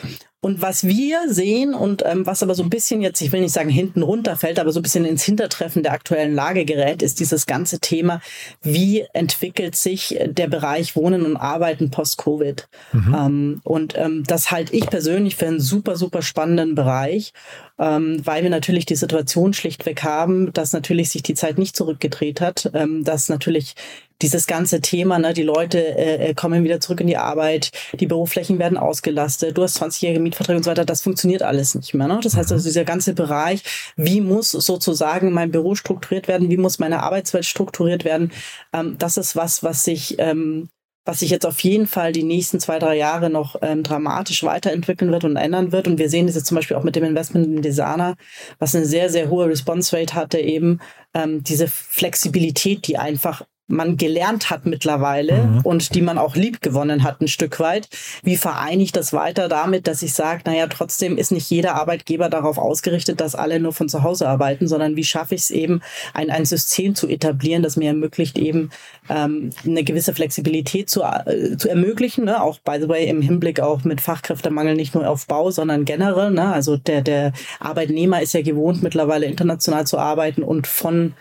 Und 0.45 0.61
was 0.61 0.85
wir 0.85 1.33
sehen 1.33 1.73
und 1.73 2.03
ähm, 2.05 2.27
was 2.27 2.43
aber 2.43 2.57
so 2.57 2.65
ein 2.65 2.69
bisschen 2.69 3.01
jetzt, 3.01 3.21
ich 3.21 3.31
will 3.31 3.43
nicht 3.43 3.53
sagen 3.53 3.71
hinten 3.71 4.03
runterfällt, 4.03 4.59
aber 4.59 4.73
so 4.73 4.81
ein 4.81 4.83
bisschen 4.83 5.05
ins 5.05 5.23
Hintertreffen 5.23 5.85
der 5.85 5.93
aktuellen 5.93 6.35
Lage 6.35 6.65
gerät, 6.65 7.01
ist 7.01 7.21
dieses 7.21 7.47
ganze 7.47 7.79
Thema, 7.79 8.21
wie 8.61 9.07
entwickelt 9.13 9.77
sich 9.77 10.19
der 10.27 10.49
Bereich 10.49 10.97
Wohnen 10.97 11.25
und 11.25 11.37
Arbeiten 11.37 11.93
post-Covid. 11.93 12.67
Mhm. 12.93 13.15
Ähm, 13.17 13.61
und 13.63 13.97
ähm, 13.97 14.25
das 14.27 14.51
halte 14.51 14.75
ich 14.75 14.91
persönlich 14.91 15.37
für 15.37 15.47
einen 15.47 15.61
super, 15.61 15.95
super 15.95 16.23
spannenden 16.23 16.75
Bereich, 16.75 17.33
ähm, 17.79 18.21
weil 18.25 18.43
wir 18.43 18.51
natürlich 18.51 18.85
die 18.85 18.97
Situation 18.97 19.55
schlichtweg 19.55 20.03
haben, 20.03 20.53
dass 20.53 20.73
natürlich 20.73 21.11
sich 21.11 21.23
die 21.23 21.35
Zeit 21.35 21.57
nicht 21.57 21.77
zurückgedreht 21.77 22.41
hat, 22.41 22.69
ähm, 22.75 23.05
dass 23.05 23.29
natürlich 23.29 23.77
dieses 24.23 24.47
ganze 24.47 24.81
Thema, 24.81 25.19
ne, 25.19 25.35
die 25.35 25.43
Leute 25.43 25.79
äh, 25.79 26.31
äh, 26.31 26.35
kommen 26.35 26.65
wieder 26.65 26.81
zurück 26.81 27.01
in 27.01 27.09
die 27.09 27.17
Arbeit, 27.17 27.73
die 27.99 28.07
Büroflächen 28.07 28.59
werden 28.59 28.79
ausgelastet, 28.79 29.59
du 29.59 29.63
hast 29.63 29.83
20-jährige 29.83 30.21
Mietverträge 30.33 30.57
und 30.57 30.65
so 30.65 30.71
weiter, 30.71 30.85
das 30.85 31.03
funktioniert 31.03 31.43
alles 31.43 31.75
nicht 31.75 31.95
mehr. 31.95 32.09
Ne? 32.09 32.21
Das 32.23 32.37
heißt 32.37 32.53
also, 32.53 32.65
dieser 32.65 32.85
ganze 32.85 33.15
Bereich, 33.15 33.63
wie 33.97 34.21
muss 34.21 34.51
sozusagen 34.51 35.33
mein 35.33 35.51
Büro 35.51 35.75
strukturiert 35.75 36.29
werden, 36.29 36.51
wie 36.51 36.57
muss 36.57 36.79
meine 36.79 37.03
Arbeitswelt 37.03 37.45
strukturiert 37.45 38.05
werden, 38.05 38.33
ähm, 38.73 38.97
das 38.99 39.17
ist 39.17 39.37
was, 39.37 39.63
was 39.63 39.85
sich 39.85 40.17
ähm, 40.19 40.69
was 41.05 41.19
sich 41.19 41.31
jetzt 41.31 41.47
auf 41.47 41.59
jeden 41.61 41.89
Fall 41.89 42.13
die 42.13 42.23
nächsten 42.23 42.61
zwei, 42.61 42.79
drei 42.79 42.97
Jahre 42.97 43.29
noch 43.29 43.57
ähm, 43.61 43.83
dramatisch 43.83 44.45
weiterentwickeln 44.45 45.11
wird 45.11 45.25
und 45.25 45.35
ändern 45.35 45.73
wird. 45.73 45.89
Und 45.89 45.99
wir 45.99 46.09
sehen 46.09 46.27
das 46.27 46.37
jetzt 46.37 46.47
zum 46.47 46.55
Beispiel 46.55 46.77
auch 46.77 46.85
mit 46.85 46.95
dem 46.95 47.03
Investment 47.03 47.47
in 47.47 47.61
Desana, 47.61 48.15
was 48.61 48.77
eine 48.77 48.85
sehr, 48.85 49.11
sehr 49.11 49.29
hohe 49.29 49.47
Response 49.47 49.97
Rate 49.97 50.15
hatte, 50.15 50.39
eben 50.39 50.79
ähm, 51.13 51.43
diese 51.43 51.67
Flexibilität, 51.67 52.87
die 52.87 52.99
einfach 52.99 53.43
man 53.73 53.97
gelernt 53.97 54.51
hat 54.51 54.67
mittlerweile 54.67 55.45
mhm. 55.45 55.61
und 55.63 55.95
die 55.95 56.03
man 56.03 56.19
auch 56.19 56.37
lieb 56.37 56.61
gewonnen 56.61 57.03
hat 57.05 57.23
ein 57.23 57.29
Stück 57.29 57.59
weit. 57.59 57.89
Wie 58.23 58.37
vereine 58.37 58.83
ich 58.83 58.93
das 58.93 59.15
weiter 59.15 59.49
damit, 59.49 59.87
dass 59.87 60.03
ich 60.03 60.13
sage, 60.13 60.43
naja, 60.45 60.67
trotzdem 60.67 61.17
ist 61.17 61.33
nicht 61.33 61.49
jeder 61.51 61.77
Arbeitgeber 61.77 62.29
darauf 62.29 62.59
ausgerichtet, 62.59 63.21
dass 63.21 63.35
alle 63.35 63.59
nur 63.61 63.73
von 63.73 63.89
zu 63.89 64.03
Hause 64.03 64.29
arbeiten, 64.29 64.69
sondern 64.69 64.97
wie 64.97 65.05
schaffe 65.05 65.35
ich 65.35 65.43
es 65.43 65.51
eben, 65.51 65.81
ein, 66.13 66.31
ein 66.31 66.45
System 66.45 66.95
zu 66.95 67.09
etablieren, 67.09 67.63
das 67.63 67.77
mir 67.77 67.89
ermöglicht, 67.89 68.39
eben 68.39 68.71
ähm, 69.09 69.51
eine 69.65 69.85
gewisse 69.85 70.13
Flexibilität 70.13 70.91
zu, 70.91 71.03
äh, 71.03 71.57
zu 71.57 71.71
ermöglichen. 71.71 72.27
Ne? 72.27 72.43
Auch, 72.43 72.59
by 72.59 72.77
the 72.79 72.89
way, 72.91 73.09
im 73.09 73.23
Hinblick 73.23 73.61
auch 73.61 73.85
mit 73.85 74.03
Fachkräftemangel 74.03 74.75
nicht 74.75 74.95
nur 74.95 75.09
auf 75.09 75.27
Bau, 75.27 75.51
sondern 75.51 75.87
generell. 75.87 76.31
Ne? 76.31 76.53
Also 76.53 76.77
der, 76.77 77.01
der 77.01 77.33
Arbeitnehmer 77.59 78.21
ist 78.21 78.35
ja 78.35 78.43
gewohnt, 78.43 78.83
mittlerweile 78.83 79.25
international 79.25 79.87
zu 79.87 79.97
arbeiten 79.97 80.43
und 80.43 80.67
von 80.67 81.15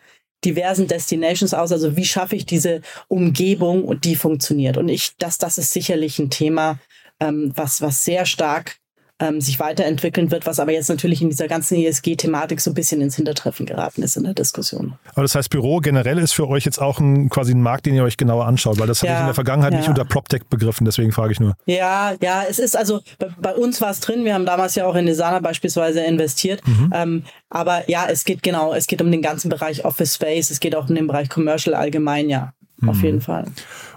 diversen 0.43 0.88
Destinations 0.88 1.53
aus. 1.53 1.71
Also 1.71 1.95
wie 1.95 2.05
schaffe 2.05 2.36
ich 2.36 2.45
diese 2.45 2.81
Umgebung 3.07 3.83
und 3.83 4.05
die 4.05 4.15
funktioniert? 4.15 4.77
Und 4.77 4.89
ich, 4.89 5.12
das, 5.17 5.38
das 5.38 5.57
ist 5.57 5.71
sicherlich 5.71 6.19
ein 6.19 6.29
Thema, 6.29 6.79
ähm, 7.19 7.51
was, 7.55 7.81
was 7.81 8.03
sehr 8.03 8.25
stark 8.25 8.80
ähm, 9.21 9.39
sich 9.39 9.59
weiterentwickeln 9.59 10.31
wird, 10.31 10.45
was 10.45 10.59
aber 10.59 10.71
jetzt 10.71 10.89
natürlich 10.89 11.21
in 11.21 11.29
dieser 11.29 11.47
ganzen 11.47 11.77
ESG-Thematik 11.77 12.59
so 12.59 12.71
ein 12.71 12.73
bisschen 12.73 12.99
ins 13.01 13.15
Hintertreffen 13.15 13.65
geraten 13.65 14.01
ist 14.01 14.17
in 14.17 14.23
der 14.23 14.33
Diskussion. 14.33 14.95
Aber 15.13 15.21
das 15.21 15.35
heißt, 15.35 15.49
Büro 15.49 15.79
generell 15.79 16.17
ist 16.17 16.33
für 16.33 16.47
euch 16.49 16.65
jetzt 16.65 16.81
auch 16.81 16.99
ein, 16.99 17.29
quasi 17.29 17.53
ein 17.53 17.61
Markt, 17.61 17.85
den 17.85 17.93
ihr 17.93 18.03
euch 18.03 18.17
genauer 18.17 18.47
anschaut, 18.47 18.79
weil 18.79 18.87
das 18.87 19.01
ja, 19.01 19.09
habe 19.09 19.17
ich 19.17 19.21
in 19.21 19.27
der 19.27 19.35
Vergangenheit 19.35 19.73
ja. 19.73 19.79
nicht 19.79 19.89
unter 19.89 20.05
PropTech 20.05 20.45
begriffen, 20.49 20.85
deswegen 20.85 21.11
frage 21.11 21.33
ich 21.33 21.39
nur. 21.39 21.55
Ja, 21.65 22.13
ja, 22.21 22.43
es 22.49 22.59
ist 22.59 22.75
also, 22.75 23.01
bei, 23.19 23.27
bei 23.39 23.53
uns 23.53 23.79
war 23.79 23.91
es 23.91 23.99
drin, 23.99 24.25
wir 24.25 24.33
haben 24.33 24.45
damals 24.45 24.75
ja 24.75 24.87
auch 24.87 24.95
in 24.95 25.05
Desana 25.05 25.39
beispielsweise 25.39 26.01
investiert, 26.01 26.65
mhm. 26.67 26.91
ähm, 26.93 27.23
aber 27.49 27.89
ja, 27.89 28.07
es 28.09 28.25
geht 28.25 28.41
genau, 28.41 28.73
es 28.73 28.87
geht 28.87 29.01
um 29.01 29.11
den 29.11 29.21
ganzen 29.21 29.49
Bereich 29.49 29.85
Office 29.85 30.15
Space, 30.15 30.49
es 30.49 30.59
geht 30.59 30.75
auch 30.75 30.89
um 30.89 30.95
den 30.95 31.07
Bereich 31.07 31.29
Commercial 31.29 31.75
allgemein, 31.75 32.29
ja 32.29 32.53
auf 32.88 32.97
mhm. 32.97 33.03
jeden 33.03 33.21
Fall. 33.21 33.45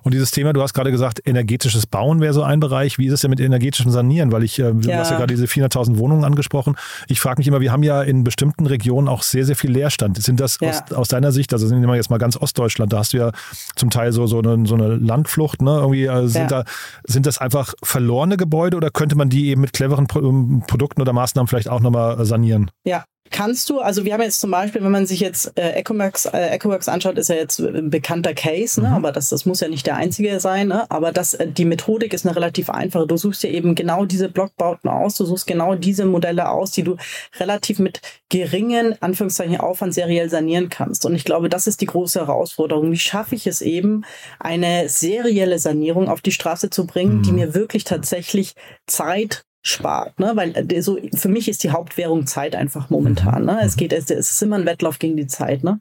Und 0.02 0.12
dieses 0.12 0.30
Thema, 0.30 0.52
du 0.52 0.62
hast 0.62 0.74
gerade 0.74 0.90
gesagt, 0.90 1.22
energetisches 1.24 1.86
Bauen 1.86 2.20
wäre 2.20 2.34
so 2.34 2.42
ein 2.42 2.60
Bereich. 2.60 2.98
Wie 2.98 3.06
ist 3.06 3.14
es 3.14 3.20
denn 3.22 3.30
mit 3.30 3.40
energetischem 3.40 3.90
Sanieren? 3.90 4.32
Weil 4.32 4.44
ich, 4.44 4.58
äh, 4.58 4.72
du 4.72 4.88
ja. 4.88 4.98
hast 4.98 5.10
ja 5.10 5.16
gerade 5.16 5.34
diese 5.34 5.46
400.000 5.46 5.98
Wohnungen 5.98 6.24
angesprochen. 6.24 6.76
Ich 7.08 7.20
frage 7.20 7.38
mich 7.38 7.48
immer, 7.48 7.60
wir 7.60 7.72
haben 7.72 7.82
ja 7.82 8.02
in 8.02 8.24
bestimmten 8.24 8.66
Regionen 8.66 9.08
auch 9.08 9.22
sehr, 9.22 9.44
sehr 9.44 9.56
viel 9.56 9.70
Leerstand. 9.70 10.22
Sind 10.22 10.40
das 10.40 10.58
ja. 10.60 10.68
aus, 10.68 10.92
aus, 10.92 11.08
deiner 11.08 11.32
Sicht, 11.32 11.52
also 11.52 11.66
sind 11.66 11.80
wir 11.80 11.94
jetzt 11.94 12.10
mal 12.10 12.18
ganz 12.18 12.36
Ostdeutschland, 12.36 12.92
da 12.92 12.98
hast 12.98 13.12
du 13.12 13.18
ja 13.18 13.32
zum 13.76 13.90
Teil 13.90 14.12
so, 14.12 14.26
so, 14.26 14.40
eine, 14.40 14.66
so 14.66 14.74
eine 14.74 14.96
Landflucht, 14.96 15.62
ne? 15.62 15.70
Irgendwie 15.70 16.04
äh, 16.04 16.26
sind 16.26 16.50
ja. 16.50 16.62
da, 16.62 16.64
sind 17.04 17.26
das 17.26 17.38
einfach 17.38 17.74
verlorene 17.82 18.36
Gebäude 18.36 18.76
oder 18.76 18.90
könnte 18.90 19.16
man 19.16 19.28
die 19.28 19.48
eben 19.48 19.60
mit 19.60 19.72
cleveren 19.72 20.06
Pro 20.06 20.20
Produkten 20.66 21.00
oder 21.00 21.12
Maßnahmen 21.12 21.48
vielleicht 21.48 21.68
auch 21.68 21.80
nochmal 21.80 22.20
äh, 22.20 22.24
sanieren? 22.24 22.70
Ja, 22.84 23.04
kannst 23.30 23.70
du, 23.70 23.80
also 23.80 24.04
wir 24.04 24.12
haben 24.12 24.22
jetzt 24.22 24.40
zum 24.40 24.50
Beispiel, 24.50 24.82
wenn 24.82 24.92
man 24.92 25.06
sich 25.06 25.20
jetzt 25.20 25.58
äh, 25.58 25.70
Ecoworks, 25.72 26.26
äh, 26.26 26.50
Ecoworks 26.50 26.88
anschaut, 26.88 27.18
ist 27.18 27.28
ja 27.28 27.36
jetzt 27.36 27.58
ein 27.58 27.90
bekannter 27.90 28.34
Case, 28.34 28.80
ne? 28.80 28.88
Mhm. 28.88 28.94
aber 28.94 29.12
das, 29.12 29.28
das 29.28 29.46
muss 29.46 29.60
ja 29.60 29.68
nicht 29.68 29.86
der 29.86 29.96
einzige 29.96 30.38
sein, 30.40 30.68
ne? 30.68 30.90
aber 30.90 31.10
das, 31.10 31.34
äh, 31.34 31.46
die 31.46 31.64
Methodik 31.64 32.12
ist 32.12 32.26
eine 32.26 32.36
relativ 32.36 32.70
einfache. 32.70 33.06
Du 33.06 33.16
suchst 33.16 33.42
ja 33.42 33.50
eben 33.50 33.74
genau 33.74 34.04
diese 34.04 34.28
Blockbauten 34.28 34.88
aus, 34.90 35.16
du 35.16 35.24
suchst 35.24 35.46
genau 35.46 35.74
diese 35.74 36.04
Modelle 36.04 36.48
aus, 36.48 36.70
die 36.70 36.84
du 36.84 36.96
relativ 37.38 37.78
mit 37.78 38.00
geringen, 38.28 38.94
Anführungszeichen, 39.00 39.58
Aufwand 39.58 39.94
seriell 39.94 40.28
sanieren 40.28 40.68
kannst. 40.68 41.06
Und 41.06 41.14
ich 41.14 41.24
glaube, 41.24 41.48
das 41.48 41.66
ist 41.66 41.80
die 41.80 41.86
große 41.86 42.20
Herausforderung. 42.20 42.92
Wie 42.92 42.98
schaffe 42.98 43.34
ich 43.34 43.46
es 43.46 43.62
eben, 43.62 44.04
eine 44.38 44.88
serielle 44.88 45.58
Sanierung 45.58 46.08
auf 46.08 46.20
die 46.20 46.32
Straße 46.32 46.70
zu 46.70 46.86
bringen, 46.86 47.18
mhm. 47.18 47.22
die 47.22 47.32
mir 47.32 47.54
wirklich 47.54 47.84
tatsächlich 47.84 48.54
Zeit 48.86 49.44
spart, 49.66 50.20
ne? 50.20 50.32
Weil 50.34 50.54
äh, 50.54 50.82
so 50.82 50.98
für 51.14 51.30
mich 51.30 51.48
ist 51.48 51.64
die 51.64 51.70
Hauptwährung 51.70 52.26
Zeit 52.26 52.54
einfach 52.54 52.90
momentan. 52.90 53.46
Ne? 53.46 53.60
Es 53.64 53.76
geht, 53.76 53.94
es, 53.94 54.10
es 54.10 54.30
ist 54.30 54.42
immer 54.42 54.56
ein 54.56 54.66
Wettlauf 54.66 54.98
gegen 54.98 55.16
die 55.16 55.26
Zeit. 55.26 55.64
Ne? 55.64 55.80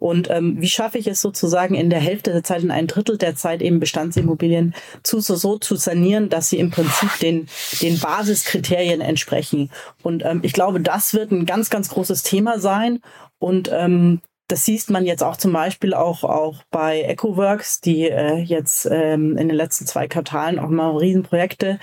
Und 0.00 0.28
ähm, 0.30 0.60
wie 0.60 0.68
schaffe 0.68 0.98
ich 0.98 1.06
es 1.06 1.20
sozusagen 1.20 1.76
in 1.76 1.90
der 1.90 2.00
Hälfte 2.00 2.32
der 2.32 2.42
Zeit, 2.42 2.64
in 2.64 2.72
ein 2.72 2.88
Drittel 2.88 3.18
der 3.18 3.36
Zeit 3.36 3.62
eben 3.62 3.78
Bestandsimmobilien 3.78 4.74
zu 5.04 5.20
so, 5.20 5.36
so 5.36 5.58
zu 5.58 5.76
sanieren, 5.76 6.28
dass 6.28 6.50
sie 6.50 6.58
im 6.58 6.72
Prinzip 6.72 7.10
den 7.20 7.48
den 7.80 8.00
Basiskriterien 8.00 9.00
entsprechen. 9.00 9.70
Und 10.02 10.24
ähm, 10.24 10.40
ich 10.42 10.52
glaube, 10.52 10.80
das 10.80 11.14
wird 11.14 11.30
ein 11.30 11.46
ganz 11.46 11.70
ganz 11.70 11.88
großes 11.88 12.24
Thema 12.24 12.58
sein. 12.58 13.00
Und 13.38 13.70
ähm, 13.72 14.20
das 14.48 14.64
sieht 14.64 14.90
man 14.90 15.06
jetzt 15.06 15.22
auch 15.22 15.36
zum 15.36 15.52
Beispiel 15.52 15.94
auch, 15.94 16.24
auch 16.24 16.64
bei 16.72 17.02
EcoWorks, 17.02 17.80
die 17.80 18.08
äh, 18.08 18.38
jetzt 18.38 18.88
ähm, 18.90 19.36
in 19.36 19.46
den 19.46 19.56
letzten 19.56 19.86
zwei 19.86 20.08
Quartalen 20.08 20.58
auch 20.58 20.68
mal 20.68 20.96
Riesenprojekte 20.96 21.78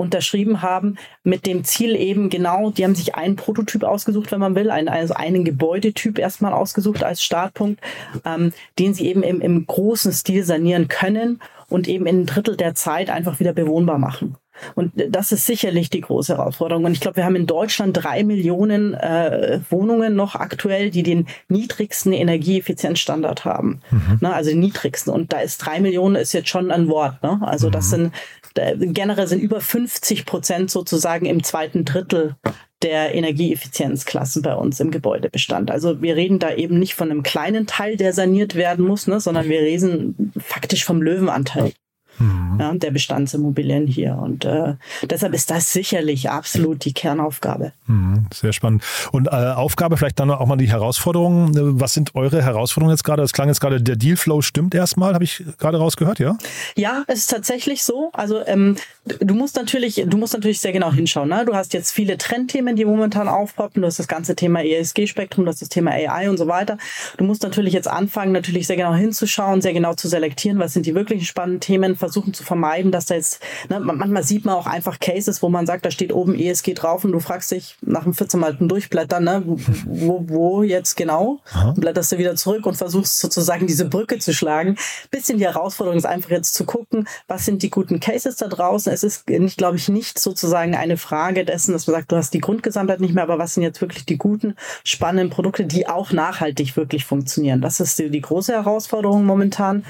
unterschrieben 0.00 0.62
haben, 0.62 0.96
mit 1.22 1.46
dem 1.46 1.62
Ziel 1.64 1.94
eben 1.94 2.30
genau, 2.30 2.70
die 2.70 2.84
haben 2.84 2.94
sich 2.94 3.14
einen 3.14 3.36
Prototyp 3.36 3.84
ausgesucht, 3.84 4.32
wenn 4.32 4.40
man 4.40 4.54
will, 4.54 4.70
einen, 4.70 4.88
also 4.88 5.14
einen 5.14 5.44
Gebäudetyp 5.44 6.18
erstmal 6.18 6.52
ausgesucht 6.52 7.04
als 7.04 7.22
Startpunkt, 7.22 7.80
ähm, 8.24 8.52
den 8.78 8.94
sie 8.94 9.06
eben 9.06 9.22
im, 9.22 9.40
im 9.40 9.66
großen 9.66 10.12
Stil 10.12 10.42
sanieren 10.42 10.88
können 10.88 11.40
und 11.68 11.86
eben 11.86 12.06
in 12.06 12.22
ein 12.22 12.26
Drittel 12.26 12.56
der 12.56 12.74
Zeit 12.74 13.10
einfach 13.10 13.40
wieder 13.40 13.52
bewohnbar 13.52 13.98
machen. 13.98 14.36
Und 14.74 14.92
das 15.08 15.32
ist 15.32 15.46
sicherlich 15.46 15.90
die 15.90 16.00
große 16.00 16.36
Herausforderung. 16.36 16.84
Und 16.84 16.92
ich 16.92 17.00
glaube, 17.00 17.16
wir 17.16 17.24
haben 17.24 17.36
in 17.36 17.46
Deutschland 17.46 17.96
drei 17.96 18.24
Millionen 18.24 18.94
äh, 18.94 19.60
Wohnungen 19.70 20.14
noch 20.14 20.34
aktuell, 20.34 20.90
die 20.90 21.02
den 21.02 21.26
niedrigsten 21.48 22.12
Energieeffizienzstandard 22.12 23.44
haben. 23.44 23.80
Mhm. 23.90 24.18
Ne, 24.20 24.34
also 24.34 24.50
den 24.50 24.60
niedrigsten. 24.60 25.12
Und 25.12 25.32
da 25.32 25.40
ist 25.40 25.58
drei 25.58 25.80
Millionen 25.80 26.16
ist 26.16 26.32
jetzt 26.32 26.48
schon 26.48 26.70
ein 26.70 26.88
Wort. 26.88 27.22
Ne? 27.22 27.40
Also 27.42 27.68
mhm. 27.68 27.72
das 27.72 27.90
sind 27.90 28.12
generell 28.54 29.28
sind 29.28 29.40
über 29.40 29.60
50 29.60 30.26
Prozent 30.26 30.70
sozusagen 30.70 31.26
im 31.26 31.42
zweiten 31.42 31.84
Drittel 31.84 32.36
der 32.82 33.14
Energieeffizienzklassen 33.14 34.42
bei 34.42 34.54
uns 34.54 34.80
im 34.80 34.90
Gebäudebestand. 34.90 35.70
Also 35.70 36.00
wir 36.00 36.16
reden 36.16 36.38
da 36.38 36.54
eben 36.54 36.78
nicht 36.78 36.94
von 36.94 37.10
einem 37.10 37.22
kleinen 37.22 37.66
Teil, 37.66 37.96
der 37.96 38.12
saniert 38.12 38.54
werden 38.54 38.86
muss, 38.86 39.06
ne, 39.06 39.20
sondern 39.20 39.48
wir 39.48 39.60
reden 39.60 40.32
faktisch 40.38 40.84
vom 40.84 41.02
Löwenanteil 41.02 41.72
mhm. 42.20 42.58
ja, 42.60 42.72
der 42.74 42.90
Bestandsimmobilien 42.90 43.86
hier. 43.86 44.16
Und 44.16 44.44
äh, 44.44 44.74
deshalb 45.02 45.34
ist 45.34 45.50
das 45.50 45.72
sicherlich 45.72 46.30
absolut 46.30 46.84
die 46.84 46.92
Kernaufgabe. 46.92 47.72
Mhm, 47.86 48.26
sehr 48.32 48.52
spannend. 48.52 48.84
Und 49.12 49.26
äh, 49.26 49.30
Aufgabe 49.30 49.96
vielleicht 49.96 50.20
dann 50.20 50.30
auch 50.30 50.46
mal 50.46 50.56
die 50.56 50.70
Herausforderungen. 50.70 51.80
Was 51.80 51.94
sind 51.94 52.14
eure 52.14 52.42
Herausforderungen 52.42 52.94
jetzt 52.94 53.04
gerade? 53.04 53.22
Das 53.22 53.32
klang 53.32 53.48
jetzt 53.48 53.60
gerade, 53.60 53.82
der 53.82 53.96
Dealflow 53.96 54.42
stimmt 54.42 54.74
erstmal, 54.74 55.14
habe 55.14 55.24
ich 55.24 55.42
gerade 55.58 55.78
rausgehört, 55.78 56.18
ja? 56.18 56.36
Ja, 56.76 57.04
es 57.06 57.20
ist 57.20 57.30
tatsächlich 57.30 57.82
so. 57.84 58.10
Also 58.12 58.44
ähm, 58.46 58.76
du 59.04 59.34
musst 59.34 59.56
natürlich, 59.56 60.02
du 60.06 60.16
musst 60.16 60.34
natürlich 60.34 60.60
sehr 60.60 60.72
genau 60.72 60.92
hinschauen. 60.92 61.28
Ne? 61.28 61.44
Du 61.46 61.54
hast 61.54 61.72
jetzt 61.72 61.90
viele 61.92 62.18
Trendthemen, 62.18 62.76
die 62.76 62.84
momentan 62.84 63.28
aufpoppen. 63.28 63.82
Du 63.82 63.86
hast 63.86 63.98
das 63.98 64.08
ganze 64.08 64.36
Thema 64.36 64.62
ESG-Spektrum, 64.62 65.44
du 65.44 65.50
hast 65.50 65.62
das 65.62 65.68
Thema 65.68 65.92
AI 65.92 66.28
und 66.28 66.36
so 66.36 66.46
weiter. 66.46 66.78
Du 67.16 67.24
musst 67.24 67.42
natürlich 67.42 67.72
jetzt 67.72 67.88
anfangen, 67.88 68.32
natürlich 68.32 68.66
sehr 68.66 68.76
genau 68.76 68.94
hinzuschauen, 68.94 69.60
sehr 69.60 69.72
genau 69.72 69.94
zu 69.94 70.08
selektieren, 70.08 70.58
was 70.58 70.72
sind 70.72 70.86
die 70.86 70.94
wirklichen 70.94 71.24
spannenden 71.24 71.60
Themen, 71.60 71.96
versuchen 72.10 72.34
zu 72.34 72.42
vermeiden, 72.42 72.90
dass 72.90 73.06
da 73.06 73.14
jetzt, 73.14 73.40
ne, 73.68 73.78
manchmal 73.78 74.24
sieht 74.24 74.44
man 74.44 74.56
auch 74.56 74.66
einfach 74.66 74.98
Cases, 74.98 75.42
wo 75.42 75.48
man 75.48 75.66
sagt, 75.66 75.86
da 75.86 75.90
steht 75.90 76.12
oben 76.12 76.34
ESG 76.34 76.74
drauf 76.74 77.04
und 77.04 77.12
du 77.12 77.20
fragst 77.20 77.52
dich 77.52 77.76
nach 77.82 78.02
dem 78.02 78.14
14 78.14 78.40
Mal 78.40 78.56
durchblättern, 78.58 79.22
ne, 79.24 79.42
wo, 79.86 80.24
wo 80.26 80.62
jetzt 80.62 80.96
genau? 80.96 81.38
Aha. 81.52 81.74
Blätterst 81.76 82.12
du 82.12 82.18
wieder 82.18 82.34
zurück 82.34 82.66
und 82.66 82.76
versuchst 82.76 83.20
sozusagen 83.20 83.66
diese 83.66 83.84
Brücke 83.84 84.18
zu 84.18 84.34
schlagen. 84.34 84.76
Bisschen 85.10 85.38
die 85.38 85.44
Herausforderung 85.44 85.98
ist 85.98 86.04
einfach 86.04 86.30
jetzt 86.30 86.54
zu 86.54 86.64
gucken, 86.64 87.06
was 87.28 87.44
sind 87.44 87.62
die 87.62 87.70
guten 87.70 88.00
Cases 88.00 88.34
da 88.36 88.48
draußen. 88.48 88.92
Es 88.92 89.04
ist, 89.04 89.28
nicht, 89.28 89.58
glaube 89.58 89.76
ich, 89.76 89.88
nicht 89.88 90.18
sozusagen 90.18 90.74
eine 90.74 90.96
Frage 90.96 91.44
dessen, 91.44 91.72
dass 91.72 91.86
man 91.86 91.94
sagt, 91.94 92.10
du 92.10 92.16
hast 92.16 92.34
die 92.34 92.40
Grundgesamtheit 92.40 93.00
nicht 93.00 93.14
mehr, 93.14 93.22
aber 93.22 93.38
was 93.38 93.54
sind 93.54 93.62
jetzt 93.62 93.80
wirklich 93.80 94.04
die 94.04 94.18
guten, 94.18 94.56
spannenden 94.82 95.30
Produkte, 95.30 95.64
die 95.64 95.86
auch 95.86 96.10
nachhaltig 96.12 96.76
wirklich 96.76 97.04
funktionieren. 97.04 97.60
Das 97.60 97.78
ist 97.78 97.98
die, 97.98 98.10
die 98.10 98.20
große 98.20 98.52
Herausforderung 98.52 99.24
momentan. 99.24 99.84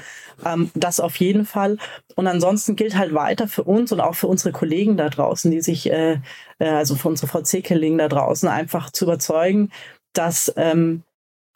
Ähm, 0.45 0.71
das 0.73 0.99
auf 0.99 1.15
jeden 1.17 1.45
Fall. 1.45 1.77
Und 2.15 2.27
ansonsten 2.27 2.75
gilt 2.75 2.97
halt 2.97 3.13
weiter 3.13 3.47
für 3.47 3.63
uns 3.63 3.91
und 3.91 4.01
auch 4.01 4.15
für 4.15 4.27
unsere 4.27 4.51
Kollegen 4.51 4.97
da 4.97 5.09
draußen, 5.09 5.51
die 5.51 5.61
sich, 5.61 5.91
äh, 5.91 6.19
äh 6.59 6.69
also 6.69 6.95
für 6.95 7.09
unsere 7.09 7.27
VC-Kollegen 7.27 7.97
da 7.97 8.07
draußen 8.07 8.49
einfach 8.49 8.91
zu 8.91 9.05
überzeugen, 9.05 9.69
dass 10.13 10.53
ähm, 10.57 11.03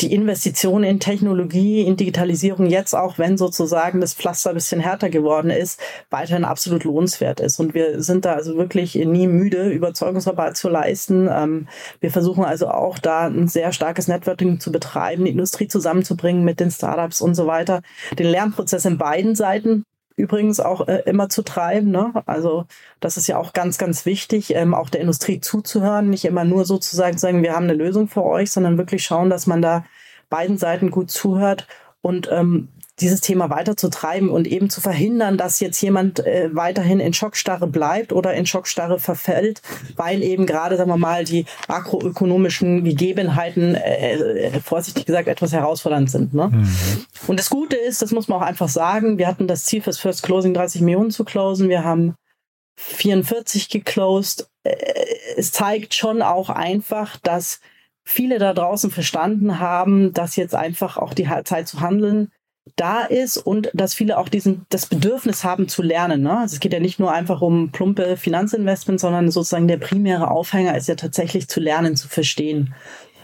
die 0.01 0.13
Investition 0.13 0.83
in 0.83 0.99
Technologie, 0.99 1.81
in 1.81 1.95
Digitalisierung 1.95 2.65
jetzt 2.65 2.93
auch, 2.93 3.17
wenn 3.17 3.37
sozusagen 3.37 4.01
das 4.01 4.13
Pflaster 4.13 4.49
ein 4.49 4.55
bisschen 4.55 4.81
härter 4.81 5.09
geworden 5.09 5.49
ist, 5.49 5.79
weiterhin 6.09 6.43
absolut 6.43 6.83
lohnenswert 6.83 7.39
ist. 7.39 7.59
Und 7.59 7.73
wir 7.73 8.03
sind 8.03 8.25
da 8.25 8.33
also 8.33 8.57
wirklich 8.57 8.95
nie 8.95 9.27
müde, 9.27 9.69
Überzeugungsarbeit 9.69 10.57
zu 10.57 10.67
leisten. 10.67 11.29
Ähm, 11.31 11.67
wir 12.01 12.11
versuchen 12.11 12.43
also 12.43 12.67
auch 12.67 12.99
da 12.99 13.27
ein 13.27 13.47
sehr 13.47 13.71
starkes 13.71 14.09
Networking 14.09 14.59
zu 14.59 14.71
betreiben, 14.71 15.23
die 15.23 15.31
Industrie 15.31 15.69
zusammenzubringen 15.69 16.43
mit 16.43 16.59
den 16.59 16.71
Startups 16.71 17.21
und 17.21 17.35
so 17.35 17.47
weiter. 17.47 17.81
Den 18.19 18.27
Lernprozess 18.27 18.83
in 18.83 18.97
beiden 18.97 19.35
Seiten 19.35 19.85
übrigens 20.15 20.59
auch 20.59 20.87
äh, 20.87 21.03
immer 21.05 21.29
zu 21.29 21.43
treiben. 21.43 21.91
Ne? 21.91 22.11
Also 22.25 22.65
das 22.99 23.17
ist 23.17 23.27
ja 23.27 23.37
auch 23.37 23.53
ganz, 23.53 23.77
ganz 23.77 24.05
wichtig, 24.05 24.55
ähm, 24.55 24.73
auch 24.73 24.89
der 24.89 25.01
Industrie 25.01 25.41
zuzuhören, 25.41 26.09
nicht 26.09 26.25
immer 26.25 26.45
nur 26.45 26.65
sozusagen 26.65 27.17
sagen, 27.17 27.43
wir 27.43 27.53
haben 27.53 27.65
eine 27.65 27.73
Lösung 27.73 28.07
für 28.07 28.23
euch, 28.23 28.51
sondern 28.51 28.77
wirklich 28.77 29.03
schauen, 29.03 29.29
dass 29.29 29.47
man 29.47 29.61
da 29.61 29.85
beiden 30.29 30.57
Seiten 30.57 30.91
gut 30.91 31.11
zuhört 31.11 31.67
und 32.01 32.29
ähm, 32.31 32.69
dieses 33.01 33.19
Thema 33.19 33.49
weiter 33.49 33.75
zu 33.75 33.89
treiben 33.89 34.29
und 34.29 34.47
eben 34.47 34.69
zu 34.69 34.79
verhindern, 34.79 35.37
dass 35.37 35.59
jetzt 35.59 35.81
jemand 35.81 36.25
äh, 36.25 36.49
weiterhin 36.53 37.01
in 37.01 37.13
Schockstarre 37.13 37.67
bleibt 37.67 38.13
oder 38.13 38.33
in 38.33 38.45
Schockstarre 38.45 38.99
verfällt, 38.99 39.61
weil 39.97 40.23
eben 40.23 40.45
gerade, 40.45 40.77
sagen 40.77 40.89
wir 40.89 40.97
mal, 40.97 41.25
die 41.25 41.45
makroökonomischen 41.67 42.85
Gegebenheiten, 42.85 43.75
äh, 43.75 44.13
äh, 44.13 44.59
vorsichtig 44.61 45.05
gesagt, 45.05 45.27
etwas 45.27 45.51
herausfordernd 45.51 46.09
sind. 46.09 46.33
Ne? 46.33 46.47
Mhm. 46.47 47.05
Und 47.27 47.37
das 47.37 47.49
Gute 47.49 47.75
ist, 47.75 48.01
das 48.01 48.11
muss 48.11 48.29
man 48.29 48.39
auch 48.39 48.45
einfach 48.45 48.69
sagen, 48.69 49.17
wir 49.17 49.27
hatten 49.27 49.47
das 49.47 49.65
Ziel 49.65 49.81
fürs 49.81 49.99
First 49.99 50.23
Closing 50.23 50.53
30 50.53 50.81
Millionen 50.81 51.11
zu 51.11 51.25
closen. 51.25 51.67
Wir 51.67 51.83
haben 51.83 52.15
44 52.77 53.67
geclosed. 53.67 54.47
Äh, 54.63 54.73
es 55.35 55.51
zeigt 55.51 55.95
schon 55.95 56.21
auch 56.21 56.49
einfach, 56.49 57.17
dass 57.17 57.59
viele 58.05 58.39
da 58.39 58.53
draußen 58.53 58.89
verstanden 58.89 59.59
haben, 59.59 60.13
dass 60.13 60.37
jetzt 60.37 60.55
einfach 60.55 60.95
auch 60.95 61.13
die 61.13 61.27
Zeit 61.43 61.67
zu 61.67 61.81
handeln 61.81 62.29
da 62.75 63.03
ist 63.03 63.37
und 63.37 63.69
dass 63.73 63.93
viele 63.93 64.17
auch 64.17 64.29
diesen, 64.29 64.65
das 64.69 64.85
Bedürfnis 64.85 65.43
haben 65.43 65.67
zu 65.67 65.81
lernen. 65.81 66.23
Ne? 66.23 66.39
Also 66.39 66.55
es 66.55 66.59
geht 66.59 66.73
ja 66.73 66.79
nicht 66.79 66.99
nur 66.99 67.11
einfach 67.11 67.41
um 67.41 67.71
plumpe 67.71 68.17
Finanzinvestments, 68.17 69.01
sondern 69.01 69.31
sozusagen 69.31 69.67
der 69.67 69.77
primäre 69.77 70.29
Aufhänger 70.29 70.75
ist 70.75 70.87
ja 70.87 70.95
tatsächlich 70.95 71.47
zu 71.47 71.59
lernen, 71.59 71.95
zu 71.95 72.07
verstehen. 72.07 72.73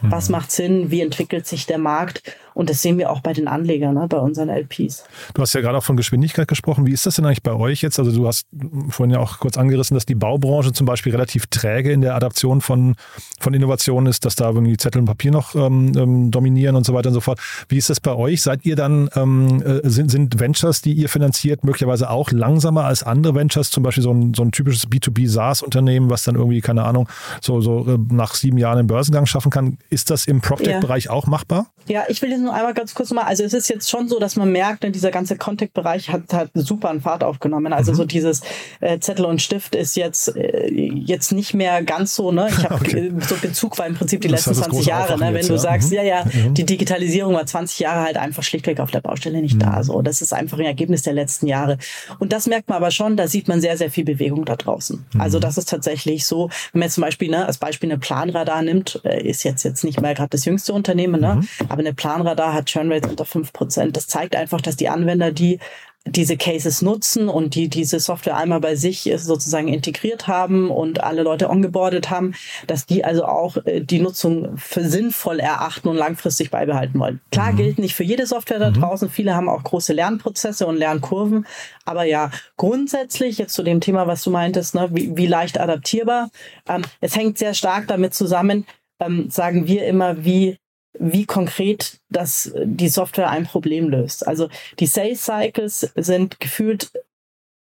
Was 0.02 0.28
mhm. 0.28 0.32
macht 0.32 0.50
Sinn? 0.50 0.90
Wie 0.90 1.00
entwickelt 1.00 1.46
sich 1.46 1.66
der 1.66 1.78
Markt? 1.78 2.22
Und 2.54 2.70
das 2.70 2.82
sehen 2.82 2.98
wir 2.98 3.10
auch 3.10 3.20
bei 3.20 3.32
den 3.32 3.48
Anlegern, 3.48 3.94
ne, 3.94 4.06
bei 4.08 4.18
unseren 4.18 4.48
LPs. 4.48 5.04
Du 5.34 5.42
hast 5.42 5.54
ja 5.54 5.60
gerade 5.60 5.78
auch 5.78 5.84
von 5.84 5.96
Geschwindigkeit 5.96 6.48
gesprochen. 6.48 6.86
Wie 6.86 6.92
ist 6.92 7.06
das 7.06 7.16
denn 7.16 7.24
eigentlich 7.24 7.42
bei 7.42 7.52
euch 7.52 7.82
jetzt? 7.82 7.98
Also 7.98 8.12
du 8.12 8.26
hast 8.26 8.46
vorhin 8.88 9.14
ja 9.14 9.20
auch 9.20 9.38
kurz 9.38 9.56
angerissen, 9.56 9.94
dass 9.94 10.06
die 10.06 10.14
Baubranche 10.14 10.72
zum 10.72 10.86
Beispiel 10.86 11.12
relativ 11.12 11.46
träge 11.46 11.92
in 11.92 12.00
der 12.00 12.14
Adaption 12.14 12.60
von, 12.60 12.94
von 13.40 13.54
Innovationen 13.54 14.08
ist, 14.08 14.24
dass 14.24 14.36
da 14.36 14.50
irgendwie 14.50 14.76
Zettel 14.76 15.00
und 15.00 15.06
Papier 15.06 15.30
noch 15.30 15.54
ähm, 15.54 15.92
ähm, 15.96 16.30
dominieren 16.30 16.76
und 16.76 16.84
so 16.84 16.94
weiter 16.94 17.08
und 17.08 17.14
so 17.14 17.20
fort. 17.20 17.40
Wie 17.68 17.78
ist 17.78 17.90
das 17.90 18.00
bei 18.00 18.14
euch? 18.14 18.42
Seid 18.42 18.64
ihr 18.64 18.76
dann, 18.76 19.08
ähm, 19.14 19.62
äh, 19.62 19.88
sind, 19.88 20.10
sind 20.10 20.38
Ventures, 20.38 20.82
die 20.82 20.92
ihr 20.92 21.08
finanziert, 21.08 21.64
möglicherweise 21.64 22.10
auch 22.10 22.30
langsamer 22.30 22.84
als 22.84 23.02
andere 23.02 23.34
Ventures? 23.34 23.70
Zum 23.70 23.82
Beispiel 23.82 24.02
so 24.02 24.12
ein, 24.12 24.34
so 24.34 24.42
ein 24.42 24.52
typisches 24.52 24.88
B2B 24.88 25.28
SaaS-Unternehmen, 25.28 26.10
was 26.10 26.24
dann 26.24 26.34
irgendwie, 26.34 26.60
keine 26.60 26.84
Ahnung, 26.84 27.08
so, 27.40 27.60
so 27.60 27.86
äh, 27.88 27.98
nach 28.10 28.34
sieben 28.34 28.58
Jahren 28.58 28.76
den 28.76 28.86
Börsengang 28.86 29.26
schaffen 29.26 29.50
kann. 29.50 29.78
Ist 29.90 30.10
das 30.10 30.26
im 30.26 30.40
PropTech-Bereich 30.40 31.04
ja. 31.04 31.10
auch 31.10 31.26
machbar? 31.26 31.66
Ja, 31.88 32.04
ich 32.08 32.22
will 32.22 32.30
jetzt 32.30 32.41
nur 32.42 32.54
einmal 32.54 32.74
ganz 32.74 32.94
kurz 32.94 33.10
mal, 33.10 33.22
also 33.22 33.44
es 33.44 33.52
ist 33.52 33.68
jetzt 33.68 33.90
schon 33.90 34.08
so, 34.08 34.18
dass 34.18 34.36
man 34.36 34.50
merkt, 34.50 34.82
dieser 34.94 35.10
ganze 35.10 35.36
Contact-Bereich 35.36 36.10
hat, 36.10 36.32
hat 36.32 36.50
super 36.54 36.90
an 36.90 37.00
Fahrt 37.00 37.24
aufgenommen. 37.24 37.72
Also 37.72 37.92
mhm. 37.92 37.96
so 37.96 38.04
dieses 38.04 38.42
äh, 38.80 38.98
Zettel 38.98 39.24
und 39.24 39.40
Stift 39.40 39.74
ist 39.74 39.96
jetzt, 39.96 40.36
äh, 40.36 40.68
jetzt 40.72 41.32
nicht 41.32 41.54
mehr 41.54 41.82
ganz 41.82 42.14
so, 42.14 42.32
ne? 42.32 42.48
Ich 42.50 42.64
habe 42.64 42.74
okay. 42.80 43.12
So 43.20 43.36
Bezug 43.36 43.78
war 43.78 43.86
im 43.86 43.94
Prinzip 43.94 44.20
die 44.20 44.28
das 44.28 44.46
letzten 44.46 44.62
20 44.62 44.86
Jahre, 44.86 45.18
ne? 45.18 45.26
Wenn 45.26 45.36
jetzt, 45.36 45.48
du 45.48 45.54
ja. 45.54 45.58
sagst, 45.58 45.90
mhm. 45.90 45.96
ja, 45.96 46.02
ja, 46.02 46.24
mhm. 46.24 46.54
die 46.54 46.64
Digitalisierung 46.64 47.34
war 47.34 47.46
20 47.46 47.78
Jahre 47.80 48.02
halt 48.02 48.16
einfach 48.16 48.42
schlichtweg 48.42 48.80
auf 48.80 48.90
der 48.90 49.00
Baustelle 49.00 49.40
nicht 49.40 49.60
da. 49.60 49.78
Mhm. 49.78 49.82
So, 49.82 50.02
das 50.02 50.22
ist 50.22 50.32
einfach 50.32 50.58
ein 50.58 50.64
Ergebnis 50.64 51.02
der 51.02 51.12
letzten 51.12 51.46
Jahre. 51.46 51.78
Und 52.18 52.32
das 52.32 52.46
merkt 52.46 52.68
man 52.68 52.76
aber 52.76 52.90
schon, 52.90 53.16
da 53.16 53.28
sieht 53.28 53.48
man 53.48 53.60
sehr, 53.60 53.76
sehr 53.76 53.90
viel 53.90 54.04
Bewegung 54.04 54.44
da 54.44 54.56
draußen. 54.56 55.04
Mhm. 55.12 55.20
Also 55.20 55.38
das 55.38 55.58
ist 55.58 55.68
tatsächlich 55.68 56.26
so, 56.26 56.48
wenn 56.72 56.80
man 56.80 56.86
jetzt 56.86 56.94
zum 56.94 57.02
Beispiel, 57.02 57.30
ne, 57.30 57.46
als 57.46 57.58
Beispiel 57.58 57.90
eine 57.90 57.98
Planradar 57.98 58.62
nimmt, 58.62 59.00
äh, 59.04 59.22
ist 59.22 59.44
jetzt, 59.44 59.64
jetzt 59.64 59.84
nicht 59.84 60.00
mehr 60.00 60.14
gerade 60.14 60.30
das 60.30 60.44
jüngste 60.44 60.72
Unternehmen, 60.72 61.20
ne? 61.20 61.36
Mhm. 61.36 61.48
Aber 61.68 61.80
eine 61.80 61.94
Planradar 61.94 62.31
hat 62.36 62.66
Churnrates 62.66 63.10
unter 63.10 63.24
5%. 63.24 63.92
Das 63.92 64.06
zeigt 64.06 64.36
einfach, 64.36 64.60
dass 64.60 64.76
die 64.76 64.88
Anwender, 64.88 65.32
die 65.32 65.58
diese 66.04 66.36
Cases 66.36 66.82
nutzen 66.82 67.28
und 67.28 67.54
die 67.54 67.68
diese 67.68 68.00
Software 68.00 68.36
einmal 68.36 68.60
bei 68.60 68.74
sich 68.74 69.10
sozusagen 69.16 69.68
integriert 69.68 70.26
haben 70.26 70.70
und 70.70 71.02
alle 71.04 71.22
Leute 71.22 71.48
ongeboardet 71.48 72.10
haben, 72.10 72.34
dass 72.66 72.86
die 72.86 73.04
also 73.04 73.24
auch 73.24 73.56
äh, 73.64 73.80
die 73.80 74.00
Nutzung 74.00 74.56
für 74.56 74.84
sinnvoll 74.84 75.38
erachten 75.38 75.88
und 75.88 75.96
langfristig 75.96 76.50
beibehalten 76.50 76.98
wollen. 76.98 77.20
Klar 77.30 77.52
mhm. 77.52 77.56
gilt 77.56 77.78
nicht 77.78 77.94
für 77.94 78.02
jede 78.02 78.26
Software 78.26 78.58
da 78.58 78.70
mhm. 78.70 78.74
draußen. 78.74 79.10
Viele 79.10 79.34
haben 79.34 79.48
auch 79.48 79.62
große 79.62 79.92
Lernprozesse 79.92 80.66
und 80.66 80.76
Lernkurven. 80.76 81.46
Aber 81.84 82.04
ja, 82.04 82.32
grundsätzlich 82.56 83.38
jetzt 83.38 83.54
zu 83.54 83.62
dem 83.62 83.80
Thema, 83.80 84.08
was 84.08 84.24
du 84.24 84.30
meintest, 84.30 84.74
ne, 84.74 84.88
wie, 84.92 85.16
wie 85.16 85.26
leicht 85.26 85.60
adaptierbar. 85.60 86.30
Ähm, 86.68 86.82
es 87.00 87.16
hängt 87.16 87.38
sehr 87.38 87.54
stark 87.54 87.86
damit 87.86 88.12
zusammen, 88.12 88.66
ähm, 88.98 89.30
sagen 89.30 89.68
wir 89.68 89.86
immer, 89.86 90.24
wie 90.24 90.58
wie 90.98 91.26
konkret 91.26 91.98
das 92.10 92.52
die 92.64 92.88
Software 92.88 93.30
ein 93.30 93.44
Problem 93.44 93.88
löst. 93.88 94.26
Also 94.26 94.48
die 94.78 94.86
Sales 94.86 95.24
Cycles 95.24 95.92
sind 95.96 96.38
gefühlt 96.40 96.92